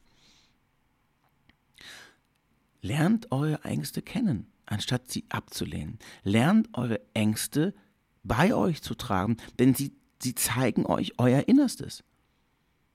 Lernt 2.81 3.29
eure 3.31 3.61
Ängste 3.65 4.01
kennen, 4.01 4.47
anstatt 4.65 5.11
sie 5.11 5.25
abzulehnen. 5.27 5.99
Lernt 6.23 6.69
eure 6.73 7.01
Ängste 7.13 7.73
bei 8.23 8.53
euch 8.53 8.81
zu 8.81 8.95
tragen, 8.95 9.35
denn 9.59 9.73
sie, 9.73 9.91
sie 10.21 10.35
zeigen 10.35 10.85
euch 10.85 11.13
euer 11.17 11.47
Innerstes. 11.47 12.03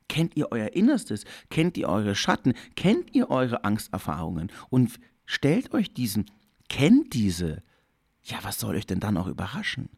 Kennt 0.09 0.37
ihr 0.37 0.53
euer 0.53 0.73
Innerstes? 0.75 1.25
Kennt 1.49 1.77
ihr 1.79 1.89
eure 1.89 2.15
Schatten? 2.15 2.55
Kennt 2.77 3.15
ihr 3.15 3.31
eure 3.31 3.65
Angsterfahrungen? 3.65 4.53
Und 4.69 4.99
stellt 5.25 5.73
euch 5.73 5.95
diesen, 5.95 6.31
kennt 6.69 7.15
diese. 7.15 7.63
Ja, 8.25 8.39
was 8.43 8.61
soll 8.61 8.77
euch 8.77 8.87
denn 8.87 9.01
dann 9.01 9.17
auch 9.17 9.27
überraschen? 9.27 9.89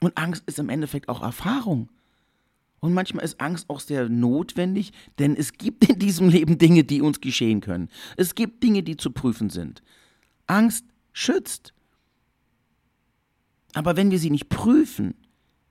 Und 0.00 0.16
Angst 0.16 0.44
ist 0.46 0.58
im 0.58 0.68
Endeffekt 0.68 1.08
auch 1.08 1.22
Erfahrung. 1.22 1.90
Und 2.80 2.92
manchmal 2.92 3.24
ist 3.24 3.40
Angst 3.40 3.68
auch 3.70 3.80
sehr 3.80 4.08
notwendig, 4.08 4.92
denn 5.18 5.34
es 5.34 5.54
gibt 5.54 5.88
in 5.88 5.98
diesem 5.98 6.28
Leben 6.28 6.58
Dinge, 6.58 6.84
die 6.84 7.00
uns 7.00 7.20
geschehen 7.20 7.60
können. 7.60 7.88
Es 8.16 8.34
gibt 8.34 8.62
Dinge, 8.62 8.82
die 8.82 8.96
zu 8.96 9.10
prüfen 9.10 9.50
sind. 9.50 9.82
Angst 10.46 10.84
schützt. 11.12 11.72
Aber 13.76 13.94
wenn 13.94 14.10
wir 14.10 14.18
sie 14.18 14.30
nicht 14.30 14.48
prüfen, 14.48 15.14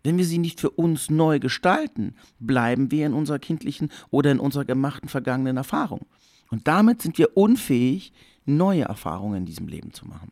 wenn 0.04 0.20
wir 0.20 0.26
sie 0.26 0.38
nicht 0.38 0.60
für 0.60 0.70
uns 0.70 1.10
neu 1.10 1.40
gestalten, 1.40 2.14
bleiben 2.40 2.92
wir 2.92 3.08
in 3.08 3.16
unserer 3.16 3.40
kindlichen 3.40 3.90
oder 4.12 4.32
in 4.32 4.40
unserer 4.40 4.64
gemachten 4.64 5.10
vergangenen 5.10 5.58
Erfahrung. 5.58 6.06
Und 6.52 6.68
damit 6.68 7.02
sind 7.02 7.18
wir 7.18 7.36
unfähig, 7.36 8.14
neue 8.46 8.84
Erfahrungen 8.84 9.38
in 9.38 9.46
diesem 9.48 9.68
Leben 9.68 9.92
zu 9.92 10.08
machen. 10.08 10.32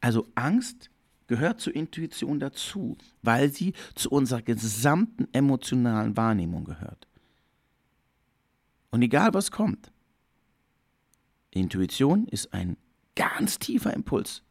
Also 0.00 0.28
Angst 0.36 0.90
gehört 1.26 1.60
zur 1.60 1.74
Intuition 1.74 2.38
dazu, 2.38 2.96
weil 3.22 3.52
sie 3.52 3.72
zu 3.96 4.10
unserer 4.10 4.42
gesamten 4.42 5.26
emotionalen 5.32 6.16
Wahrnehmung 6.16 6.62
gehört. 6.62 7.08
Und 8.92 9.02
egal 9.02 9.34
was 9.34 9.50
kommt, 9.50 9.90
Intuition 11.50 12.28
ist 12.28 12.54
ein 12.54 12.76
ganz 13.16 13.58
tiefer 13.58 13.92
Impuls. 13.92 14.44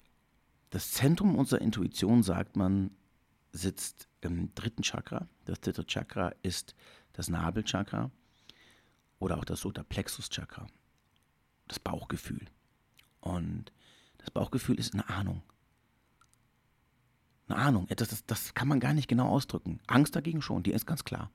Das 0.73 0.89
Zentrum 0.89 1.35
unserer 1.35 1.61
Intuition, 1.61 2.23
sagt 2.23 2.55
man, 2.55 2.89
sitzt 3.51 4.07
im 4.21 4.55
dritten 4.55 4.81
Chakra. 4.81 5.27
Das 5.45 5.61
dritte 5.61 5.85
Chakra 5.85 6.33
ist 6.41 6.73
das 7.11 7.29
Nabelchakra 7.29 8.09
oder 9.19 9.37
auch 9.37 9.45
das 9.45 9.59
Solarplexus-Chakra, 9.59 10.65
das 11.67 11.77
Bauchgefühl. 11.77 12.47
Und 13.21 13.71
das 14.17 14.31
Bauchgefühl 14.31 14.79
ist 14.79 14.95
eine 14.95 15.07
Ahnung. 15.09 15.43
Eine 17.47 17.59
Ahnung, 17.59 17.87
das, 17.95 18.07
das, 18.07 18.25
das 18.25 18.55
kann 18.55 18.67
man 18.67 18.79
gar 18.79 18.95
nicht 18.95 19.07
genau 19.07 19.29
ausdrücken. 19.29 19.79
Angst 19.85 20.15
dagegen 20.15 20.41
schon, 20.41 20.63
die 20.63 20.71
ist 20.71 20.87
ganz 20.87 21.03
klar. 21.03 21.29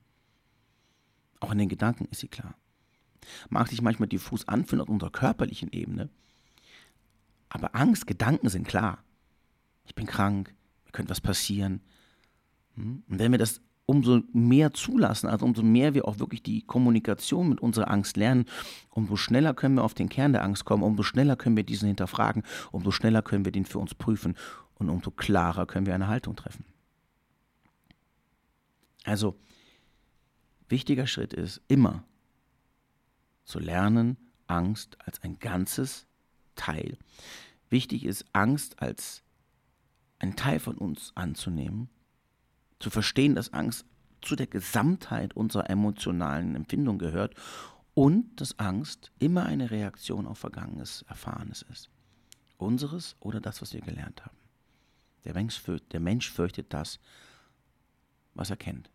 Auch 1.38 1.52
in 1.52 1.58
den 1.58 1.68
Gedanken 1.68 2.06
ist 2.06 2.18
sie 2.18 2.28
klar. 2.28 2.56
Mag 3.50 3.68
sich 3.68 3.82
manchmal 3.82 4.08
diffus 4.08 4.48
anfühlen 4.48 4.82
auf 4.82 4.88
unserer 4.88 5.12
körperlichen 5.12 5.70
Ebene, 5.70 6.10
aber 7.50 7.76
Angst, 7.76 8.08
Gedanken 8.08 8.48
sind 8.48 8.66
klar. 8.66 9.04
Ich 9.88 9.94
bin 9.94 10.06
krank, 10.06 10.54
mir 10.84 10.92
könnte 10.92 11.10
was 11.10 11.20
passieren. 11.20 11.80
Hm? 12.74 13.02
Und 13.08 13.18
wenn 13.18 13.32
wir 13.32 13.38
das 13.38 13.60
umso 13.86 14.20
mehr 14.34 14.74
zulassen, 14.74 15.28
also 15.28 15.46
umso 15.46 15.62
mehr 15.62 15.94
wir 15.94 16.06
auch 16.06 16.18
wirklich 16.18 16.42
die 16.42 16.60
Kommunikation 16.62 17.48
mit 17.48 17.60
unserer 17.60 17.90
Angst 17.90 18.18
lernen, 18.18 18.44
umso 18.90 19.16
schneller 19.16 19.54
können 19.54 19.76
wir 19.76 19.82
auf 19.84 19.94
den 19.94 20.10
Kern 20.10 20.34
der 20.34 20.44
Angst 20.44 20.66
kommen, 20.66 20.82
umso 20.82 21.02
schneller 21.02 21.36
können 21.36 21.56
wir 21.56 21.64
diesen 21.64 21.88
hinterfragen, 21.88 22.42
umso 22.70 22.90
schneller 22.90 23.22
können 23.22 23.46
wir 23.46 23.52
den 23.52 23.64
für 23.64 23.78
uns 23.78 23.94
prüfen 23.94 24.36
und 24.74 24.90
umso 24.90 25.10
klarer 25.10 25.64
können 25.64 25.86
wir 25.86 25.94
eine 25.94 26.06
Haltung 26.06 26.36
treffen. 26.36 26.66
Also, 29.04 29.38
wichtiger 30.68 31.06
Schritt 31.06 31.32
ist 31.32 31.62
immer 31.66 32.04
zu 33.44 33.58
lernen, 33.58 34.18
Angst 34.48 34.98
als 35.06 35.22
ein 35.22 35.38
ganzes 35.38 36.06
Teil. 36.56 36.98
Wichtig 37.70 38.04
ist, 38.04 38.26
Angst 38.34 38.82
als 38.82 39.22
ein 40.18 40.36
Teil 40.36 40.58
von 40.58 40.76
uns 40.76 41.12
anzunehmen, 41.14 41.88
zu 42.78 42.90
verstehen, 42.90 43.34
dass 43.34 43.52
Angst 43.52 43.86
zu 44.20 44.36
der 44.36 44.46
Gesamtheit 44.46 45.34
unserer 45.34 45.70
emotionalen 45.70 46.54
Empfindung 46.54 46.98
gehört 46.98 47.34
und 47.94 48.40
dass 48.40 48.58
Angst 48.58 49.12
immer 49.18 49.46
eine 49.46 49.70
Reaktion 49.70 50.26
auf 50.26 50.38
Vergangenes, 50.38 51.04
Erfahrenes 51.08 51.62
ist. 51.62 51.90
Unseres 52.56 53.16
oder 53.20 53.40
das, 53.40 53.62
was 53.62 53.72
wir 53.72 53.80
gelernt 53.80 54.24
haben. 54.24 54.36
Der 55.24 55.34
Mensch, 55.34 55.62
der 55.92 56.00
Mensch 56.00 56.30
fürchtet 56.30 56.72
das, 56.72 56.98
was 58.34 58.50
er 58.50 58.56
kennt, 58.56 58.90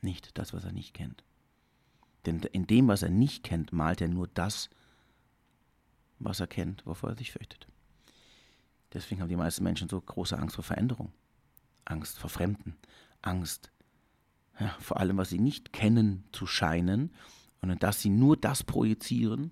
nicht 0.00 0.36
das, 0.38 0.52
was 0.52 0.64
er 0.64 0.72
nicht 0.72 0.94
kennt. 0.94 1.24
Denn 2.26 2.40
in 2.40 2.66
dem, 2.66 2.88
was 2.88 3.02
er 3.02 3.10
nicht 3.10 3.42
kennt, 3.42 3.72
malt 3.72 4.00
er 4.00 4.08
nur 4.08 4.28
das, 4.28 4.70
was 6.18 6.40
er 6.40 6.46
kennt, 6.46 6.86
wovor 6.86 7.10
er 7.10 7.16
sich 7.16 7.32
fürchtet. 7.32 7.66
Deswegen 8.92 9.20
haben 9.20 9.28
die 9.28 9.36
meisten 9.36 9.64
Menschen 9.64 9.88
so 9.88 10.00
große 10.00 10.38
Angst 10.38 10.56
vor 10.56 10.64
Veränderung, 10.64 11.12
Angst 11.84 12.18
vor 12.18 12.30
Fremden, 12.30 12.76
Angst 13.22 13.72
ja, 14.60 14.76
vor 14.80 14.98
allem, 14.98 15.16
was 15.16 15.30
sie 15.30 15.38
nicht 15.38 15.72
kennen, 15.72 16.24
zu 16.32 16.46
scheinen 16.46 17.12
und 17.60 17.82
dass 17.82 18.00
sie 18.00 18.10
nur 18.10 18.36
das 18.36 18.62
projizieren, 18.62 19.50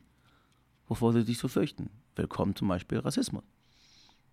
wovor 0.89 1.13
sie 1.13 1.23
sich 1.23 1.39
so 1.39 1.49
fürchten. 1.49 1.91
Willkommen 2.17 2.55
zum 2.55 2.69
Beispiel 2.69 2.99
Rassismus. 2.99 3.45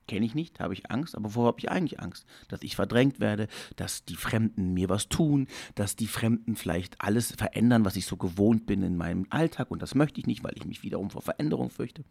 Kenne 0.08 0.26
ich 0.26 0.36
nicht, 0.36 0.60
habe 0.62 0.74
ich 0.74 0.90
Angst, 0.90 1.16
aber 1.16 1.26
wovor 1.26 1.48
habe 1.48 1.60
ich 1.60 1.70
eigentlich 1.70 2.00
Angst? 2.00 2.26
Dass 2.48 2.62
ich 2.62 2.76
verdrängt 2.76 3.20
werde, 3.20 3.48
dass 3.76 4.06
die 4.06 4.16
Fremden 4.16 4.74
mir 4.74 4.88
was 4.88 5.10
tun, 5.10 5.48
dass 5.76 5.98
die 5.98 6.08
Fremden 6.08 6.56
vielleicht 6.56 7.02
alles 7.02 7.34
verändern, 7.34 7.84
was 7.84 7.98
ich 7.98 8.06
so 8.06 8.16
gewohnt 8.16 8.66
bin 8.66 8.84
in 8.84 8.96
meinem 8.96 9.28
Alltag 9.30 9.70
und 9.70 9.82
das 9.82 9.96
möchte 9.96 10.20
ich 10.20 10.28
nicht, 10.28 10.44
weil 10.44 10.56
ich 10.56 10.66
mich 10.66 10.82
wiederum 10.82 11.10
vor 11.10 11.22
Veränderung 11.22 11.70
fürchte. 11.70 12.04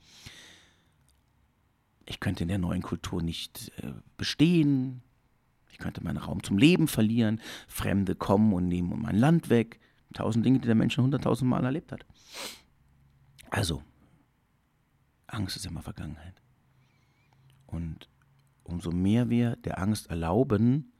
Ich 2.06 2.20
könnte 2.20 2.44
in 2.44 2.48
der 2.48 2.58
neuen 2.58 2.82
Kultur 2.82 3.22
nicht 3.22 3.72
äh, 3.78 3.92
bestehen, 4.16 5.02
ich 5.76 5.78
könnte 5.78 6.02
meinen 6.02 6.16
Raum 6.16 6.42
zum 6.42 6.56
Leben 6.56 6.88
verlieren, 6.88 7.38
Fremde 7.68 8.14
kommen 8.14 8.54
und 8.54 8.66
nehmen 8.66 8.98
mein 9.02 9.16
Land 9.16 9.50
weg. 9.50 9.78
Tausend 10.14 10.46
Dinge, 10.46 10.58
die 10.58 10.66
der 10.66 10.74
Mensch 10.74 10.96
hunderttausend 10.96 11.50
Mal 11.50 11.64
erlebt 11.64 11.92
hat. 11.92 12.06
Also, 13.50 13.82
Angst 15.26 15.56
ist 15.56 15.66
immer 15.66 15.82
Vergangenheit. 15.82 16.40
Und 17.66 18.08
umso 18.64 18.90
mehr 18.90 19.28
wir 19.28 19.56
der 19.56 19.78
Angst 19.78 20.06
erlauben, 20.06 20.92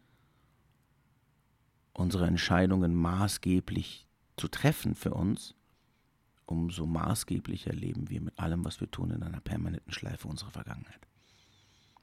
unsere 1.94 2.26
Entscheidungen 2.26 2.94
maßgeblich 2.94 4.06
zu 4.36 4.48
treffen 4.48 4.94
für 4.94 5.14
uns, 5.14 5.54
umso 6.46 6.86
maßgeblicher 6.86 7.72
leben 7.72 8.08
wir 8.08 8.20
mit 8.20 8.38
allem, 8.38 8.64
was 8.64 8.80
wir 8.80 8.90
tun, 8.90 9.10
in 9.10 9.22
einer 9.22 9.40
permanenten 9.40 9.92
Schleife 9.92 10.28
unserer 10.28 10.52
Vergangenheit. 10.52 11.00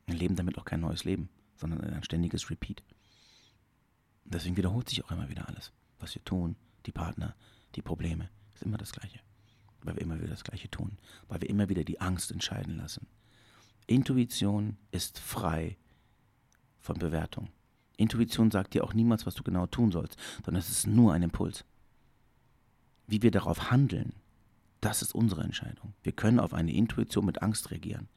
Wir 0.05 0.15
leben 0.15 0.35
damit 0.35 0.57
auch 0.57 0.65
kein 0.65 0.81
neues 0.81 1.05
Leben, 1.05 1.29
sondern 1.55 1.81
ein 1.81 2.03
ständiges 2.03 2.49
Repeat. 2.49 2.83
deswegen 4.25 4.57
wiederholt 4.57 4.89
sich 4.89 5.03
auch 5.03 5.11
immer 5.11 5.29
wieder 5.29 5.47
alles. 5.47 5.71
Was 5.99 6.15
wir 6.15 6.23
tun, 6.23 6.55
die 6.85 6.91
Partner, 6.91 7.35
die 7.75 7.81
Probleme, 7.81 8.29
ist 8.53 8.63
immer 8.63 8.77
das 8.77 8.91
Gleiche. 8.91 9.19
Weil 9.81 9.95
wir 9.95 10.01
immer 10.01 10.17
wieder 10.17 10.29
das 10.29 10.43
Gleiche 10.43 10.69
tun. 10.69 10.97
Weil 11.27 11.41
wir 11.41 11.49
immer 11.49 11.69
wieder 11.69 11.83
die 11.83 12.01
Angst 12.01 12.31
entscheiden 12.31 12.77
lassen. 12.77 13.07
Intuition 13.87 14.77
ist 14.91 15.19
frei 15.19 15.77
von 16.79 16.97
Bewertung. 16.97 17.49
Intuition 17.97 18.51
sagt 18.51 18.73
dir 18.73 18.83
auch 18.83 18.93
niemals, 18.93 19.25
was 19.25 19.35
du 19.35 19.43
genau 19.43 19.67
tun 19.67 19.91
sollst, 19.91 20.17
sondern 20.43 20.59
es 20.59 20.69
ist 20.69 20.87
nur 20.87 21.13
ein 21.13 21.23
Impuls. 21.23 21.63
Wie 23.07 23.21
wir 23.21 23.31
darauf 23.31 23.71
handeln, 23.71 24.13
das 24.83 25.01
ist 25.01 25.13
unsere 25.15 25.43
Entscheidung. 25.43 25.93
Wir 26.03 26.11
können 26.11 26.39
auf 26.39 26.53
eine 26.53 26.73
Intuition 26.73 27.25
mit 27.25 27.41
Angst 27.41 27.71
reagieren. 27.71 28.07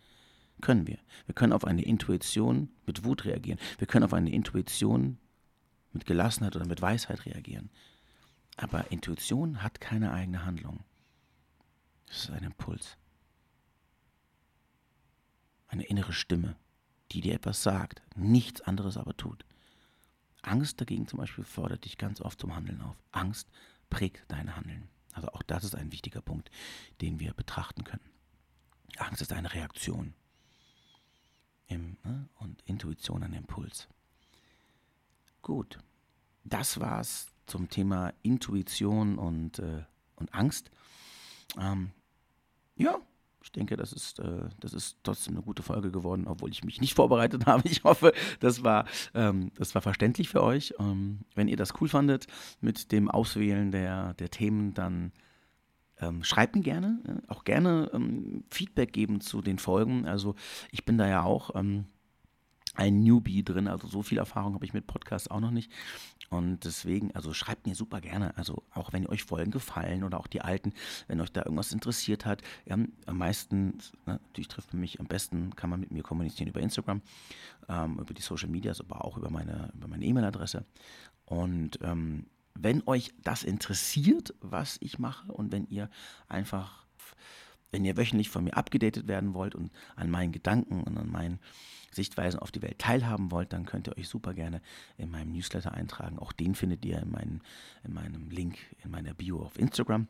Können 0.61 0.87
wir. 0.87 0.99
Wir 1.27 1.35
können 1.35 1.53
auf 1.53 1.65
eine 1.65 1.83
Intuition 1.83 2.71
mit 2.87 3.05
Wut 3.05 3.25
reagieren. 3.25 3.59
Wir 3.79 3.87
können 3.87 4.05
auf 4.05 4.15
eine 4.15 4.33
Intuition 4.33 5.19
mit 5.93 6.07
Gelassenheit 6.07 6.57
oder 6.57 6.67
mit 6.67 6.81
Weisheit 6.81 7.27
reagieren. 7.27 7.71
Aber 8.57 8.91
Intuition 8.91 9.63
hat 9.63 9.81
keine 9.81 10.13
eigene 10.13 10.45
Handlung. 10.45 10.81
Es 12.09 12.25
ist 12.25 12.31
ein 12.31 12.45
Impuls 12.45 12.97
eine 15.69 15.85
innere 15.85 16.13
Stimme, 16.13 16.57
die 17.13 17.21
dir 17.21 17.35
etwas 17.35 17.63
sagt, 17.63 18.03
nichts 18.15 18.61
anderes 18.63 18.97
aber 18.97 19.17
tut. 19.17 19.45
Angst 20.43 20.81
dagegen 20.81 21.09
zum 21.09 21.19
Beispiel 21.19 21.45
fordert 21.45 21.85
dich 21.85 21.99
ganz 21.99 22.21
oft 22.21 22.41
zum 22.41 22.55
Handeln 22.55 22.81
auf. 22.83 22.97
Angst 23.11 23.49
prägt 23.91 24.25
dein 24.29 24.55
Handeln. 24.55 24.89
Also 25.17 25.29
auch 25.29 25.43
das 25.43 25.65
ist 25.65 25.75
ein 25.75 25.93
wichtiger 25.93 26.21
Punkt, 26.21 26.51
den 27.01 27.19
wir 27.19 27.33
betrachten 27.33 27.85
können. 27.85 28.05
Angst 28.99 29.23
ist 29.23 29.33
eine 29.33 29.53
Reaktion 29.53 30.15
Im, 31.69 31.97
ne? 32.05 32.29
und 32.39 32.61
Intuition 32.67 33.23
ein 33.23 33.33
Impuls. 33.33 33.89
Gut, 35.41 35.79
das 36.45 36.81
war's 36.81 37.29
zum 37.47 37.71
Thema 37.71 38.13
Intuition 38.23 39.17
und, 39.19 39.59
äh, 39.59 39.85
und 40.17 40.35
Angst. 40.35 40.71
Ähm, 41.59 41.93
ja, 42.77 43.01
ich 43.47 43.53
denke, 43.53 43.77
das 43.77 43.93
ist, 43.93 44.19
äh, 44.19 44.49
das 44.59 44.75
ist 44.75 44.99
trotzdem 45.05 45.35
eine 45.35 45.43
gute 45.45 45.63
Folge 45.63 45.93
geworden, 45.93 46.27
obwohl 46.27 46.51
ich 46.51 46.65
mich 46.65 46.81
nicht 46.81 46.95
vorbereitet 46.97 47.47
habe. 47.47 47.63
Ich 47.69 47.85
hoffe, 47.85 48.13
das 48.41 48.65
war, 48.65 48.87
ähm, 49.15 49.53
das 49.55 49.75
war 49.77 49.83
verständlich 49.83 50.29
für 50.29 50.43
euch. 50.43 50.75
Ähm, 50.81 51.21
wenn 51.37 51.47
ihr 51.47 51.57
das 51.57 51.81
cool 51.81 51.89
fandet 51.89 52.27
mit 52.61 52.91
dem 52.91 53.09
Auswählen 53.09 53.71
der, 53.71 54.15
der 54.15 54.31
Themen, 54.31 54.75
dann 54.75 55.13
ähm, 56.01 56.25
schreibt 56.25 56.57
mir 56.57 56.63
gerne, 56.63 57.01
äh, 57.07 57.33
auch 57.33 57.45
gerne 57.45 57.89
ähm, 57.95 58.43
Feedback 58.51 58.93
geben 58.93 59.21
zu 59.21 59.41
den 59.43 59.61
Folgen. 59.61 60.07
Also 60.07 60.35
ich 60.73 60.85
bin 60.85 60.99
da 60.99 61.09
ja 61.09 61.23
auch 61.23 61.55
ähm, 61.55 61.87
ein 62.77 63.03
Newbie 63.03 63.43
drin. 63.43 63.69
Also 63.69 63.89
so 63.89 64.03
viel 64.03 64.19
Erfahrung 64.19 64.55
habe 64.55 64.65
ich 64.65 64.75
mit 64.75 64.87
Podcasts 64.87 65.29
auch 65.31 65.41
noch 65.41 65.51
nicht. 65.51 65.71
Und 66.29 66.65
deswegen, 66.65 67.15
also 67.15 67.33
schreibt 67.33 67.67
mir 67.67 67.75
super 67.75 68.01
gerne. 68.01 68.37
Also 68.37 68.63
auch 68.73 68.93
wenn 68.93 69.07
euch 69.07 69.25
Folgen 69.25 69.51
gefallen 69.51 70.05
oder 70.05 70.19
auch 70.19 70.27
die 70.27 70.41
alten, 70.41 70.73
wenn 71.09 71.21
euch 71.21 71.33
da 71.33 71.43
irgendwas 71.43 71.73
interessiert 71.73 72.27
hat. 72.27 72.43
Ja, 72.65 72.77
am 73.07 73.19
meisten, 73.19 73.79
ne, 74.07 74.21
natürlich 74.27 74.49
trifft 74.49 74.73
man 74.73 74.81
mich 74.81 75.01
am 75.01 75.07
besten, 75.07 75.55
kann 75.55 75.71
man 75.71 75.81
mit 75.81 75.91
mir 75.91 76.03
kommunizieren 76.03 76.49
über 76.49 76.61
Instagram, 76.61 77.03
ähm, 77.69 77.99
über 77.99 78.15
die 78.15 78.23
Social 78.23 78.49
Medias, 78.49 78.81
aber 78.81 79.05
auch 79.05 79.17
über 79.17 79.31
meine 79.31 79.73
über 79.75 79.97
E-Mail-Adresse. 79.97 80.65
Und 81.25 81.79
ähm, 81.83 82.27
wenn 82.55 82.83
euch 82.87 83.13
das 83.23 83.45
interessiert, 83.45 84.35
was 84.41 84.79
ich 84.81 84.99
mache 84.99 85.31
und 85.33 85.53
wenn 85.53 85.67
ihr 85.69 85.91
einfach 86.29 86.87
wenn 87.77 87.85
ihr 87.85 87.99
wöchentlich 87.99 88.31
von 88.31 88.43
mir 88.43 88.57
abgedatet 88.57 89.07
werden 89.07 89.35
wollt 89.35 89.55
und 89.55 89.71
an 89.97 90.11
meinen 90.11 90.33
Gedanken 90.33 90.83
und 90.83 90.97
an 90.97 91.11
meinen 91.11 91.41
Sichtweisen 91.93 92.41
auf 92.41 92.51
die 92.51 92.63
Welt 92.63 92.79
teilhaben 92.79 93.31
wollt, 93.31 93.53
dann 93.53 93.67
könnt 93.67 93.87
ihr 93.87 93.99
euch 93.99 94.09
super 94.09 94.33
gerne 94.33 94.63
in 94.97 95.11
meinem 95.11 95.31
Newsletter 95.33 95.75
eintragen. 95.75 96.19
Auch 96.19 96.33
den 96.33 96.55
findet 96.55 96.87
ihr 96.87 96.99
in, 96.99 97.11
meinen, 97.11 97.43
in 97.85 97.93
meinem 97.93 98.31
Link 98.31 98.57
in 98.83 98.91
meiner 98.91 99.13
Bio 99.13 99.43
auf 99.43 99.59
Instagram. 99.59 100.09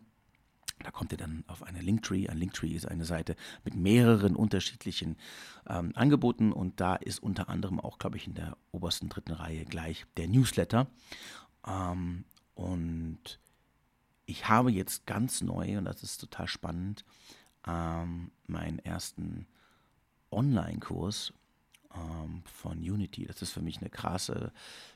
Da 0.78 0.92
kommt 0.92 1.10
ihr 1.10 1.18
dann 1.18 1.42
auf 1.48 1.64
eine 1.64 1.80
Linktree. 1.80 2.28
Ein 2.28 2.36
Linktree 2.36 2.70
ist 2.70 2.86
eine 2.86 3.04
Seite 3.04 3.34
mit 3.64 3.74
mehreren 3.74 4.36
unterschiedlichen 4.36 5.16
ähm, 5.68 5.90
Angeboten 5.96 6.52
und 6.52 6.80
da 6.80 6.94
ist 6.94 7.20
unter 7.20 7.48
anderem 7.48 7.80
auch, 7.80 7.98
glaube 7.98 8.16
ich, 8.16 8.28
in 8.28 8.34
der 8.34 8.56
obersten 8.70 9.08
dritten 9.08 9.32
Reihe 9.32 9.64
gleich 9.64 10.06
der 10.16 10.28
Newsletter. 10.28 10.86
Ähm, 11.66 12.26
und 12.54 13.40
ich 14.24 14.48
habe 14.48 14.70
jetzt 14.70 15.06
ganz 15.06 15.40
neu, 15.40 15.78
und 15.78 15.84
das 15.84 16.04
ist 16.04 16.18
total 16.18 16.46
spannend, 16.46 17.04
ähm, 17.66 18.30
meinen 18.46 18.78
ersten 18.80 19.46
Online-Kurs 20.30 21.32
ähm, 21.94 22.42
von 22.44 22.78
Unity. 22.78 23.26
Das 23.26 23.42
ist 23.42 23.52
für 23.52 23.62
mich 23.62 23.78
eine 23.78 23.90
krasse, 23.90 24.52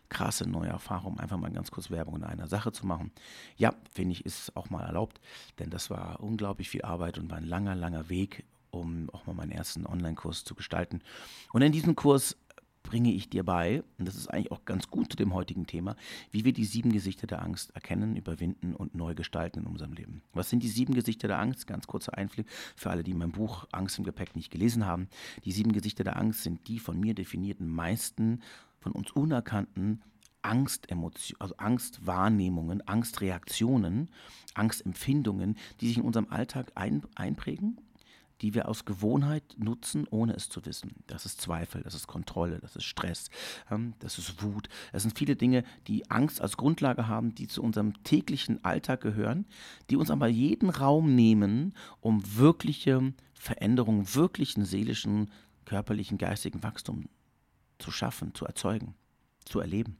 krasse 0.08 0.48
neue 0.48 0.68
Erfahrung, 0.68 1.18
einfach 1.18 1.36
mal 1.36 1.50
ganz 1.50 1.70
kurz 1.70 1.90
Werbung 1.90 2.16
in 2.16 2.24
einer 2.24 2.46
Sache 2.46 2.72
zu 2.72 2.86
machen. 2.86 3.12
Ja, 3.56 3.74
finde 3.92 4.12
ich, 4.12 4.24
ist 4.24 4.56
auch 4.56 4.70
mal 4.70 4.84
erlaubt, 4.84 5.20
denn 5.58 5.70
das 5.70 5.90
war 5.90 6.20
unglaublich 6.20 6.68
viel 6.68 6.82
Arbeit 6.82 7.18
und 7.18 7.30
war 7.30 7.38
ein 7.38 7.46
langer, 7.46 7.74
langer 7.74 8.08
Weg, 8.08 8.44
um 8.70 9.10
auch 9.10 9.26
mal 9.26 9.34
meinen 9.34 9.52
ersten 9.52 9.86
Online-Kurs 9.86 10.44
zu 10.44 10.54
gestalten. 10.54 11.02
Und 11.52 11.62
in 11.62 11.72
diesem 11.72 11.96
Kurs 11.96 12.36
bringe 12.82 13.12
ich 13.12 13.28
dir 13.28 13.44
bei, 13.44 13.82
und 13.98 14.08
das 14.08 14.16
ist 14.16 14.28
eigentlich 14.28 14.52
auch 14.52 14.64
ganz 14.64 14.88
gut 14.88 15.10
zu 15.10 15.16
dem 15.16 15.34
heutigen 15.34 15.66
Thema, 15.66 15.96
wie 16.30 16.44
wir 16.44 16.52
die 16.52 16.64
sieben 16.64 16.92
Gesichter 16.92 17.26
der 17.26 17.42
Angst 17.42 17.70
erkennen, 17.74 18.16
überwinden 18.16 18.74
und 18.74 18.94
neu 18.94 19.14
gestalten 19.14 19.60
in 19.60 19.66
unserem 19.66 19.92
Leben. 19.92 20.22
Was 20.32 20.50
sind 20.50 20.62
die 20.62 20.68
sieben 20.68 20.94
Gesichter 20.94 21.28
der 21.28 21.38
Angst? 21.38 21.66
Ganz 21.66 21.86
kurzer 21.86 22.16
Einblick 22.16 22.46
für 22.76 22.90
alle, 22.90 23.02
die 23.02 23.14
mein 23.14 23.32
Buch 23.32 23.66
Angst 23.72 23.98
im 23.98 24.04
Gepäck 24.04 24.34
nicht 24.34 24.50
gelesen 24.50 24.86
haben. 24.86 25.08
Die 25.44 25.52
sieben 25.52 25.72
Gesichter 25.72 26.04
der 26.04 26.16
Angst 26.16 26.42
sind 26.42 26.66
die 26.68 26.78
von 26.78 26.98
mir 26.98 27.14
definierten 27.14 27.68
meisten 27.68 28.42
von 28.80 28.92
uns 28.92 29.10
unerkannten 29.12 30.02
Angstemotionen, 30.42 31.40
also 31.40 31.56
Angstwahrnehmungen, 31.58 32.86
Angstreaktionen, 32.88 34.08
Angstempfindungen, 34.54 35.56
die 35.80 35.88
sich 35.88 35.98
in 35.98 36.04
unserem 36.04 36.28
Alltag 36.30 36.72
ein, 36.76 37.02
einprägen 37.14 37.78
die 38.40 38.54
wir 38.54 38.68
aus 38.68 38.84
Gewohnheit 38.84 39.44
nutzen, 39.58 40.06
ohne 40.10 40.34
es 40.34 40.48
zu 40.48 40.64
wissen. 40.64 40.94
Das 41.06 41.26
ist 41.26 41.40
Zweifel, 41.40 41.82
das 41.82 41.94
ist 41.94 42.06
Kontrolle, 42.06 42.58
das 42.58 42.76
ist 42.76 42.84
Stress, 42.84 43.30
ähm, 43.70 43.94
das 43.98 44.18
ist 44.18 44.42
Wut. 44.42 44.68
Es 44.92 45.02
sind 45.02 45.18
viele 45.18 45.36
Dinge, 45.36 45.64
die 45.86 46.10
Angst 46.10 46.40
als 46.40 46.56
Grundlage 46.56 47.06
haben, 47.06 47.34
die 47.34 47.48
zu 47.48 47.62
unserem 47.62 48.02
täglichen 48.02 48.64
Alltag 48.64 49.00
gehören, 49.00 49.46
die 49.90 49.96
uns 49.96 50.10
aber 50.10 50.28
jeden 50.28 50.70
Raum 50.70 51.14
nehmen, 51.14 51.74
um 52.00 52.22
wirkliche 52.36 53.12
Veränderungen, 53.34 54.14
wirklichen 54.14 54.64
seelischen, 54.64 55.30
körperlichen, 55.64 56.18
geistigen 56.18 56.62
Wachstum 56.62 57.08
zu 57.78 57.90
schaffen, 57.90 58.34
zu 58.34 58.44
erzeugen, 58.44 58.94
zu 59.44 59.60
erleben. 59.60 59.96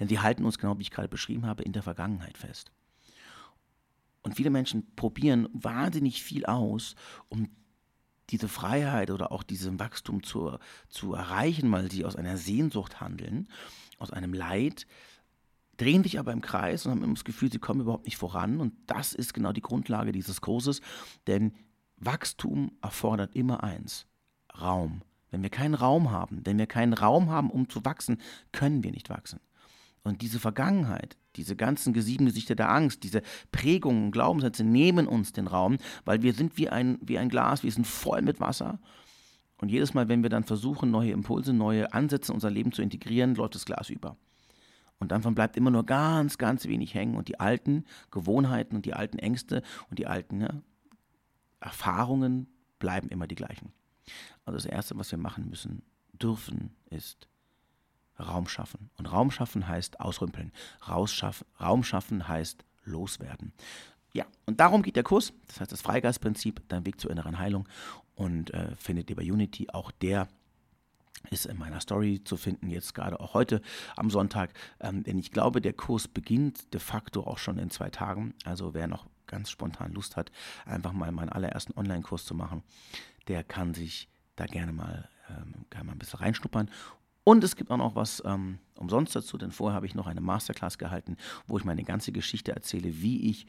Denn 0.00 0.08
die 0.08 0.18
halten 0.18 0.44
uns, 0.44 0.58
genau 0.58 0.78
wie 0.78 0.82
ich 0.82 0.90
gerade 0.90 1.08
beschrieben 1.08 1.46
habe, 1.46 1.62
in 1.62 1.72
der 1.72 1.82
Vergangenheit 1.82 2.38
fest. 2.38 2.72
Und 4.22 4.34
viele 4.34 4.50
Menschen 4.50 4.94
probieren 4.96 5.48
wahnsinnig 5.52 6.22
viel 6.22 6.44
aus, 6.46 6.94
um 7.28 7.48
diese 8.30 8.48
Freiheit 8.48 9.10
oder 9.10 9.32
auch 9.32 9.42
diesen 9.42 9.78
Wachstum 9.78 10.22
zu, 10.22 10.58
zu 10.88 11.14
erreichen, 11.14 11.70
weil 11.72 11.90
sie 11.90 12.04
aus 12.04 12.16
einer 12.16 12.36
Sehnsucht 12.36 13.00
handeln, 13.00 13.48
aus 13.98 14.10
einem 14.10 14.34
Leid, 14.34 14.86
drehen 15.78 16.02
sich 16.02 16.18
aber 16.18 16.32
im 16.32 16.42
Kreis 16.42 16.84
und 16.84 16.92
haben 16.92 17.02
immer 17.02 17.14
das 17.14 17.24
Gefühl, 17.24 17.50
sie 17.50 17.58
kommen 17.58 17.80
überhaupt 17.80 18.04
nicht 18.04 18.16
voran. 18.16 18.60
Und 18.60 18.74
das 18.86 19.14
ist 19.14 19.32
genau 19.32 19.52
die 19.52 19.62
Grundlage 19.62 20.12
dieses 20.12 20.40
Kurses, 20.40 20.80
denn 21.26 21.52
Wachstum 21.96 22.72
erfordert 22.82 23.34
immer 23.34 23.62
eins, 23.64 24.06
Raum. 24.60 25.02
Wenn 25.30 25.42
wir 25.42 25.50
keinen 25.50 25.74
Raum 25.74 26.10
haben, 26.10 26.40
wenn 26.44 26.58
wir 26.58 26.66
keinen 26.66 26.94
Raum 26.94 27.30
haben, 27.30 27.50
um 27.50 27.68
zu 27.68 27.84
wachsen, 27.84 28.18
können 28.52 28.82
wir 28.82 28.92
nicht 28.92 29.10
wachsen. 29.10 29.40
Und 30.08 30.22
diese 30.22 30.40
Vergangenheit, 30.40 31.18
diese 31.36 31.54
ganzen 31.54 31.94
sieben 32.00 32.24
Gesichter 32.24 32.54
der 32.54 32.70
Angst, 32.70 33.02
diese 33.04 33.20
Prägungen 33.52 34.06
und 34.06 34.10
Glaubenssätze 34.10 34.64
nehmen 34.64 35.06
uns 35.06 35.32
den 35.32 35.46
Raum, 35.46 35.76
weil 36.06 36.22
wir 36.22 36.32
sind 36.32 36.56
wie 36.56 36.70
ein, 36.70 36.98
wie 37.02 37.18
ein 37.18 37.28
Glas, 37.28 37.62
wir 37.62 37.70
sind 37.70 37.86
voll 37.86 38.22
mit 38.22 38.40
Wasser. 38.40 38.78
Und 39.60 39.70
jedes 39.70 39.92
Mal, 39.92 40.08
wenn 40.08 40.22
wir 40.22 40.30
dann 40.30 40.44
versuchen, 40.44 40.90
neue 40.90 41.10
Impulse, 41.10 41.52
neue 41.52 41.92
Ansätze 41.92 42.32
in 42.32 42.36
unser 42.36 42.50
Leben 42.50 42.72
zu 42.72 42.80
integrieren, 42.80 43.34
läuft 43.34 43.54
das 43.54 43.66
Glas 43.66 43.90
über. 43.90 44.16
Und 44.98 45.12
davon 45.12 45.34
bleibt 45.34 45.58
immer 45.58 45.70
nur 45.70 45.84
ganz, 45.84 46.38
ganz 46.38 46.66
wenig 46.66 46.94
hängen. 46.94 47.14
Und 47.14 47.28
die 47.28 47.38
alten 47.38 47.84
Gewohnheiten 48.10 48.76
und 48.76 48.86
die 48.86 48.94
alten 48.94 49.18
Ängste 49.18 49.62
und 49.90 49.98
die 49.98 50.06
alten 50.06 50.40
ja, 50.40 50.54
Erfahrungen 51.60 52.48
bleiben 52.78 53.10
immer 53.10 53.26
die 53.26 53.34
gleichen. 53.34 53.72
Also 54.46 54.56
das 54.56 54.64
Erste, 54.64 54.96
was 54.96 55.10
wir 55.10 55.18
machen 55.18 55.50
müssen, 55.50 55.82
dürfen, 56.14 56.70
ist 56.88 57.28
Raum 58.18 58.48
schaffen. 58.48 58.90
Und 58.96 59.06
Raum 59.06 59.30
schaffen 59.30 59.68
heißt 59.68 60.00
ausrümpeln. 60.00 60.52
Raum 60.86 61.84
schaffen 61.84 62.28
heißt 62.28 62.64
loswerden. 62.84 63.52
Ja, 64.12 64.24
und 64.46 64.60
darum 64.60 64.82
geht 64.82 64.96
der 64.96 65.02
Kurs. 65.02 65.32
Das 65.46 65.60
heißt, 65.60 65.72
das 65.72 65.82
Freigeistprinzip, 65.82 66.62
dein 66.68 66.86
Weg 66.86 67.00
zur 67.00 67.10
inneren 67.10 67.38
Heilung. 67.38 67.68
Und 68.14 68.52
äh, 68.52 68.74
findet 68.76 69.10
ihr 69.10 69.16
bei 69.16 69.22
Unity 69.22 69.68
auch 69.70 69.90
der 69.90 70.28
ist 71.30 71.46
in 71.46 71.58
meiner 71.58 71.80
Story 71.80 72.22
zu 72.24 72.36
finden, 72.36 72.70
jetzt 72.70 72.94
gerade 72.94 73.20
auch 73.20 73.34
heute 73.34 73.60
am 73.96 74.10
Sonntag. 74.10 74.52
Ähm, 74.80 75.02
denn 75.02 75.18
ich 75.18 75.30
glaube, 75.30 75.60
der 75.60 75.72
Kurs 75.72 76.08
beginnt 76.08 76.72
de 76.72 76.80
facto 76.80 77.22
auch 77.26 77.38
schon 77.38 77.58
in 77.58 77.70
zwei 77.70 77.90
Tagen. 77.90 78.34
Also 78.44 78.74
wer 78.74 78.86
noch 78.86 79.06
ganz 79.26 79.50
spontan 79.50 79.92
Lust 79.92 80.16
hat, 80.16 80.30
einfach 80.64 80.92
mal 80.92 81.12
meinen 81.12 81.28
allerersten 81.28 81.76
Online-Kurs 81.76 82.24
zu 82.24 82.34
machen, 82.34 82.62
der 83.26 83.44
kann 83.44 83.74
sich 83.74 84.08
da 84.36 84.46
gerne 84.46 84.72
mal, 84.72 85.08
ähm, 85.28 85.66
kann 85.70 85.86
mal 85.86 85.92
ein 85.92 85.98
bisschen 85.98 86.20
reinschnuppern. 86.20 86.70
Und 87.28 87.44
es 87.44 87.56
gibt 87.56 87.70
auch 87.70 87.76
noch 87.76 87.94
was 87.94 88.22
ähm, 88.24 88.58
umsonst 88.74 89.14
dazu, 89.14 89.36
denn 89.36 89.50
vorher 89.50 89.76
habe 89.76 89.84
ich 89.84 89.94
noch 89.94 90.06
eine 90.06 90.22
Masterclass 90.22 90.78
gehalten, 90.78 91.18
wo 91.46 91.58
ich 91.58 91.64
meine 91.66 91.84
ganze 91.84 92.10
Geschichte 92.10 92.52
erzähle, 92.52 93.02
wie 93.02 93.28
ich 93.28 93.46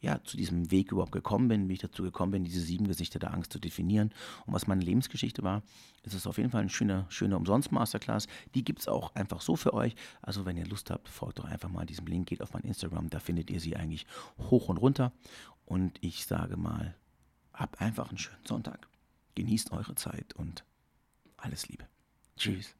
ja, 0.00 0.20
zu 0.24 0.36
diesem 0.36 0.72
Weg 0.72 0.90
überhaupt 0.90 1.12
gekommen 1.12 1.46
bin, 1.46 1.68
wie 1.68 1.74
ich 1.74 1.78
dazu 1.78 2.02
gekommen 2.02 2.32
bin, 2.32 2.42
diese 2.42 2.60
sieben 2.60 2.88
Gesichter 2.88 3.20
der 3.20 3.32
Angst 3.32 3.52
zu 3.52 3.60
definieren 3.60 4.12
und 4.46 4.54
was 4.54 4.66
meine 4.66 4.82
Lebensgeschichte 4.82 5.44
war. 5.44 5.62
Es 6.02 6.12
ist 6.12 6.26
auf 6.26 6.38
jeden 6.38 6.50
Fall 6.50 6.62
eine 6.62 6.70
schöne, 6.70 7.06
schöne 7.08 7.36
Umsonst-Masterclass. 7.36 8.26
Die 8.56 8.64
gibt 8.64 8.80
es 8.80 8.88
auch 8.88 9.14
einfach 9.14 9.42
so 9.42 9.54
für 9.54 9.74
euch. 9.74 9.94
Also 10.22 10.44
wenn 10.44 10.56
ihr 10.56 10.66
Lust 10.66 10.90
habt, 10.90 11.08
folgt 11.08 11.38
doch 11.38 11.44
einfach 11.44 11.68
mal 11.68 11.86
diesem 11.86 12.06
Link, 12.06 12.26
geht 12.26 12.42
auf 12.42 12.52
mein 12.52 12.64
Instagram, 12.64 13.10
da 13.10 13.20
findet 13.20 13.48
ihr 13.48 13.60
sie 13.60 13.76
eigentlich 13.76 14.08
hoch 14.38 14.68
und 14.68 14.78
runter. 14.78 15.12
Und 15.66 15.98
ich 16.00 16.26
sage 16.26 16.56
mal, 16.56 16.96
habt 17.54 17.80
einfach 17.80 18.08
einen 18.08 18.18
schönen 18.18 18.44
Sonntag. 18.44 18.88
Genießt 19.36 19.70
eure 19.70 19.94
Zeit 19.94 20.32
und 20.34 20.64
alles 21.36 21.68
Liebe. 21.68 21.86
Tschüss. 22.36 22.79